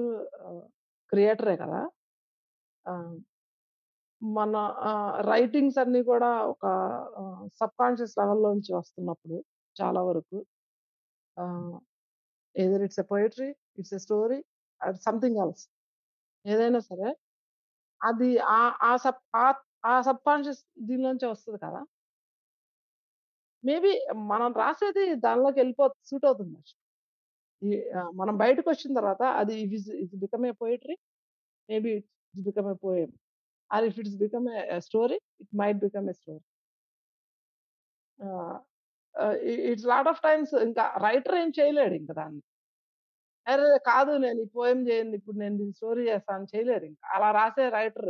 క్రియేటరే 1.11 1.55
కదా! 1.61 1.81
మన 4.21 4.53
రైటింగ్స్ 5.29 5.77
అన్నీ 5.81 6.01
కూడా 6.09 6.29
ఒక 6.51 6.63
ఆహ్, 7.19 7.43
సబ్‌కాన్షియస్ 7.59 8.15
లెవెల్‌లో 8.19 8.49
నుంచి 8.53 8.71
వస్తున్నప్పుడు 8.77 9.37
చాలా 9.75 10.01
వరకు 10.09 10.37
either 12.55 12.83
it's 12.85 12.99
a 12.99 13.07
poetry 13.11 13.49
it's 13.79 13.93
a 13.93 14.01
story 14.05 14.39
and 14.81 14.99
something 15.03 15.39
else. 15.43 15.63
ఏదైనా 16.45 16.81
సరే 16.89 17.09
అది 18.01 18.29
ఆ 18.83 18.93
సబ్ 19.05 19.21
ఆ 19.37 19.47
ఆ 19.87 19.95
సబ్‌కాన్షియస్ 20.03 20.61
దీనిలోంచి 20.87 21.27
వస్తుంది 21.27 21.59
కదా! 21.59 21.81
మేబీ 23.63 23.91
మనం 24.29 24.49
రాసేది 24.55 25.03
దానిలోకి 25.23 25.57
వెళ్ళిపో 25.61 25.85
సూట్ 26.09 26.25
అవుతుంది. 26.27 26.57
ఈ 27.61 27.69
బయటకు 28.43 28.67
వచ్చిన 28.71 28.91
తర్వాత 28.99 29.23
అది 29.39 29.55
it 29.63 29.73
is 29.77 29.89
become 30.23 30.45
a 30.45 30.53
poetry 30.61 30.95
maybe 31.69 31.93
it's 31.99 32.13
become 32.49 32.69
a 32.71 32.77
poem. 32.83 33.13
Or 33.71 33.85
if 33.89 33.97
it's 34.01 34.17
become 34.23 34.47
a, 34.57 34.59
a 34.75 34.77
story, 34.87 35.17
it 35.43 35.49
might 35.61 35.77
become 35.85 36.07
a 36.13 36.15
story. 36.19 36.43
It's 39.71 39.87
lot 39.93 40.09
of 40.11 40.21
times 40.27 40.53
ఇంకా 40.67 40.83
రైటర్ 41.07 41.35
ఏం 41.41 41.49
చేయలేడు 41.59 41.95
ఇంక 42.01 42.11
దాన్ని. 42.19 42.41
అరే 43.51 43.67
కాదు 43.91 44.13
నేను 44.23 44.39
ఈ 44.45 44.47
పోయం 44.57 44.79
చేయండి 44.87 45.15
ఇప్పుడు 45.19 45.37
నేను 45.41 45.55
దీన్ని 45.59 45.75
స్టోరీ 45.79 46.03
చేస్తాను 46.11 46.47
చేయలేరింక. 46.53 46.99
అలా 47.15 47.27
రాసే 47.39 47.65
writer 47.79 48.09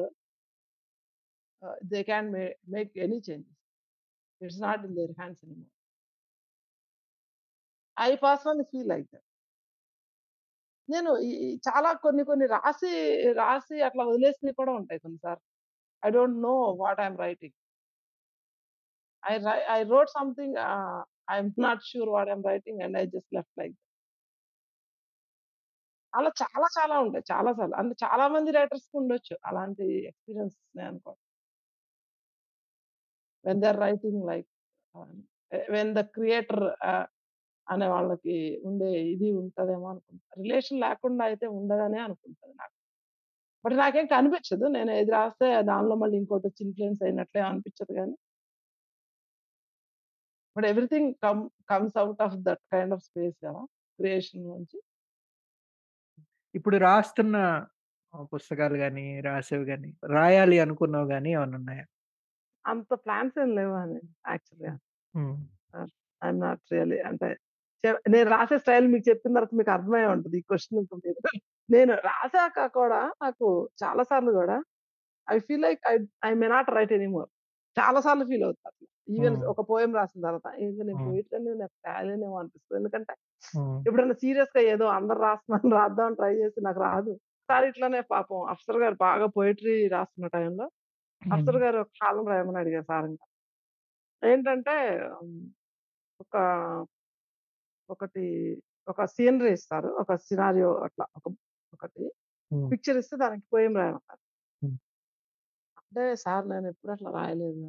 they 1.92 2.00
can 2.10 2.30
may 2.36 2.44
make 2.76 2.92
any 3.06 3.20
changes. 3.28 3.62
It's 4.42 4.62
not 4.68 4.84
in 4.88 4.96
their 5.00 5.14
hands 5.20 5.42
anymore. 5.46 5.72
I 7.98 8.10
personally 8.26 8.66
feel 8.74 8.90
like 8.94 9.08
నేను 10.90 11.12
చాలా 11.68 11.90
కొన్ని 12.04 12.24
కొన్ని 12.24 12.46
రాసి, 12.48 12.92
రాసి 13.34 13.78
అట్లా 13.82 14.04
వదిలేసినవి 14.06 14.54
కూడా 14.54 14.72
ఉంటాయి 14.74 15.00
కొన్ని 15.00 15.20
సార్లు. 15.20 15.46
I 16.04 16.12
don't 16.12 16.40
know 16.44 16.54
what 16.84 17.02
I 17.02 17.06
am 17.06 17.20
writing. 17.20 17.54
I 19.24 19.34
write 19.46 19.60
I 19.76 19.80
wrote 19.86 20.12
something 20.12 20.58
I'm 21.32 21.52
not 21.60 21.84
sure 21.90 22.10
what 22.10 22.30
I'm 22.30 22.46
writing 22.52 22.82
and 22.86 22.98
I 22.98 23.06
just 23.08 23.32
left 23.38 23.56
like 23.60 23.76
అలా 26.14 26.30
చాలా 26.42 26.68
చాలా 26.78 26.96
ఉంటాయి. 27.04 27.26
చాలా 27.32 27.52
సార్లు. 27.58 27.76
అంటే 27.82 27.96
చాలా 28.04 28.26
మంది 28.36 28.50
రైటర్స్‌కి 28.52 28.96
ఉండొచ్చు. 29.02 29.36
అలాంటి 29.50 29.86
ఎక్స్‌పీరియన్స్ 30.10 30.58
అనుకో. 30.88 31.12
When 33.46 33.60
they 33.62 33.68
are 33.68 33.80
writing 33.82 34.22
like 34.30 34.48
when 35.70 35.92
the 35.98 36.02
creator 36.16 36.64
అనే 37.68 37.88
వాళ్ళకి 37.90 38.36
ఉండే 38.66 38.90
ఇది 39.14 39.30
ఉంటదేమో 39.42 39.88
అనుకుంటా. 39.92 40.14
రిలేషన్ 40.42 40.82
లేకుండా 40.86 41.24
అయితే 41.30 41.48
ఉండదనే 41.58 42.00
అనుకుంటాను 42.06 42.56
నాకు. 42.58 42.76
బట్ 43.66 43.76
నాకేం 43.82 44.08
కనిపించదు. 44.14 44.66
నేను 44.76 44.92
ఏది 44.94 45.12
రాస్తే 45.14 45.50
దానిలో 45.70 45.96
మళ్ళీ 45.98 46.18
ఇంకోటొచ్చి 46.22 46.62
ఇన్‌ఫ్లూయెన్స్ 46.66 47.04
అయినట్లే 47.08 47.42
అనిపించదు 47.50 47.94
గానీ. 48.00 48.16
But 50.56 50.66
everything 50.70 51.10
come 51.24 51.42
comes 51.70 51.98
out 52.04 52.22
of 52.28 52.38
that 52.48 52.64
kind 52.74 52.94
of 52.94 53.04
space 53.08 53.38
కదా! 53.40 53.62
క్రియేషన్ 54.00 54.46
నుంచి. 54.50 54.78
ఇప్పుడు 56.56 56.78
రాస్తున్న 56.84 57.38
పుస్తకాలు 58.32 58.78
గాని, 58.78 59.06
రాసేవి 59.28 59.66
గాని, 59.72 59.90
రాయాలి 60.14 60.58
అనుకున్నవి 60.66 61.10
గాని 61.14 61.32
ఏమన్నా 61.36 61.60
ఉన్నాయా? 61.62 61.86
అంత 62.66 62.90
ప్లాన్స్ 63.04 63.38
ఏం 63.40 63.50
లేవండి 63.58 64.02
యాక్చువల్‌గా. 64.28 64.74
హ్మ్. 65.14 65.38
ఆహ్, 65.74 65.92
ఐయామ్ 66.22 66.42
నాట్ 66.42 66.64
రియల్లీ 66.72 67.00
అంటే 67.10 67.30
నేను 68.14 68.28
రాసే 68.32 68.58
స్టైల్ 68.62 68.86
మీకు 68.94 69.06
చెప్పిన 69.10 69.34
తర్వాత 69.36 69.54
మీకు 69.60 69.72
అర్థమయ్యే 69.76 70.08
ఉంటది. 70.14 70.38
ఈ 70.40 70.44
మీరు 71.06 71.22
నేను 71.70 71.94
రాసాక 72.08 72.60
కూడా 72.78 73.00
నాకు 73.24 73.48
చాలా 73.82 74.04
సార్లు 74.10 74.32
గూడా 74.38 74.58
I 75.28 75.38
feel 75.48 75.64
like 75.64 75.82
I 75.90 75.96
I 76.26 76.42
may 76.42 76.48
not 76.50 76.70
write 76.78 76.94
anymore. 76.98 77.30
చాలా 77.78 78.00
సార్లు 78.06 78.26
ఫీల్ 78.30 78.46
అవుతా. 78.48 78.70
ఈవెన్. 79.14 79.38
ఒక 79.52 79.62
పోయెమ్ 79.70 79.94
రాసిన 80.00 80.22
తర్వాత 80.26 80.48
ఇంక 80.64 80.80
నేను 80.82 81.00
హ్మ్. 81.00 81.06
పోయెట్రీ 81.06 81.36
అనేది 81.38 81.60
నాకు 81.64 81.76
రాయలేనేమో 81.88 82.38
అనిపిస్తది. 82.42 82.78
ఎందుకంటే. 82.82 83.14
ఎప్పుడైనా 83.86 84.16
సీరియస్‌గా 84.24 84.62
ఏదో 84.74 84.88
అందరూ 84.98 85.20
రాస్తున్నారని 85.28 85.76
రాద్దామని 85.80 86.18
ట్రై 86.22 86.34
చేసి 86.42 86.60
నాకు 86.68 86.82
రాదు. 86.88 87.14
ఒకసారి 87.40 87.68
ఇట్లనే 87.72 88.02
పాపం 88.12 88.42
అఫ్సర్ 88.54 88.80
గారు 88.84 88.98
బాగా 89.06 89.28
పోయెట్రీ 89.38 89.76
రాస్తున్న 89.96 90.28
టైంలో. 90.36 90.68
అఫ్సర్ 91.22 91.60
గారు 91.64 91.80
ఒక 91.84 91.92
కాలమ్ 92.02 92.30
రాయమని 92.32 92.62
అడిగారు 92.64 92.88
సార్‌ని. 92.92 93.18
ఏంటంటే 94.22 94.76
హ్మ్, 95.16 95.42
ఒక 96.20 96.36
ఒకటి 97.90 98.24
ఒక 98.88 99.02
సీనరీ 99.14 99.52
ఇస్తారు. 99.58 99.90
ఒక 100.02 100.12
సినారియో 100.26 100.72
అట్లా 100.88 101.06
ఒక 101.18 101.26
ఒకటి. 101.74 102.04
పిక్చర్ 102.72 103.00
ఇస్తే 103.02 103.18
దానికి 103.24 103.46
పోయెమ్ 103.54 103.78
రాయమన్నారు. 103.80 104.18
హ్మ్. 104.62 104.78
అంటే 105.82 106.04
సార్ 106.24 106.46
నేనెప్పుడు 106.50 106.92
అట్లా 106.94 107.10
రాయలేదు. 107.18 107.66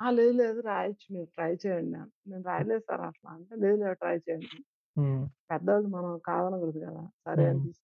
ఆ! 0.00 0.08
లేదు 0.12 0.34
లేదు 0.40 0.60
రాయొచ్చు 0.68 1.06
మీరు 1.14 1.28
ట్రై 1.36 1.52
చేయండి. 1.62 2.00
నేను 2.28 2.44
రాయలేదు 2.44 2.84
సార్ 2.88 3.04
అట్లా 3.08 3.30
అంటే, 3.36 3.54
లేదు 3.62 3.78
లేదు 3.82 3.96
ట్రై 4.02 4.16
చేయండి. 4.26 4.58
హ్మ్. 4.96 5.28
పెద్దోళ్ళు 5.50 5.88
మనం 5.90 6.12
కాదనకూడదు 6.28 6.80
కదా! 6.86 7.04
సరే 7.26 7.46
అని. 7.46 7.64
తీసి. 7.64 7.80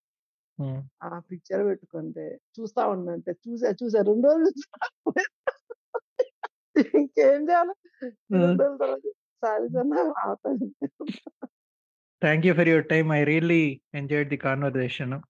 ఆ 1.02 1.18
పిక్చర్ 1.28 1.62
పెట్టుకుంటే 1.68 2.24
చూస్తా 2.56 2.82
ఉండంటే 2.94 3.32
చూసా 3.44 3.70
చూసా 3.80 4.00
2 4.02 4.26
రోజులు 4.28 4.50
ఇంకేం 6.96 7.40
చేయాలి? 7.48 7.74
ఈ 8.30 8.36
2 8.38 8.54
హ్మ్. 8.54 8.60
రోజుల 8.60 8.78
తర్వాత 8.82 9.04
సారీ 9.44 9.68
సార్ 9.68 9.90
నాకు 9.90 10.14
రావట్లేదు. 10.26 10.88
Thank 12.22 12.46
you 12.46 12.54
for 12.54 12.68
your 12.68 12.88
time. 12.88 13.12
I 13.12 13.24
really 13.24 13.80
enjoyed 13.94 14.30
the 14.30 14.36
conversation. 14.36 15.20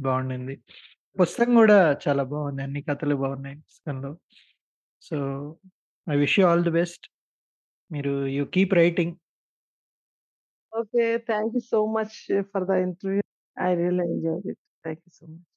బావుండింది. 0.00 0.62
పుస్తకం 1.20 1.56
గూడా 1.56 1.98
చాలా 2.08 2.22
బావుంది. 2.22 2.62
అన్ని 2.62 2.82
కథలు 2.82 3.14
బావున్నాయి 3.14 3.56
పుస్తకంలో. 3.56 4.18
So, 5.00 5.16
I 6.12 6.16
wish 6.16 6.40
you 6.40 6.46
all 6.46 6.62
the 6.62 6.70
best. 6.70 7.08
మీరు 7.92 8.26
you 8.26 8.44
keep 8.44 8.74
writing. 8.74 9.16
Okay. 10.78 11.18
Thank 11.18 11.54
you 11.54 11.60
so 11.60 11.86
much 11.86 12.42
for 12.42 12.64
the 12.64 12.70
interview. 12.70 13.22
I 13.62 13.74
really 13.74 14.04
enjoyed 14.04 14.46
it. 14.46 14.58
Thank 14.84 15.00
you 15.00 15.10
so 15.14 15.26
much. 15.26 15.51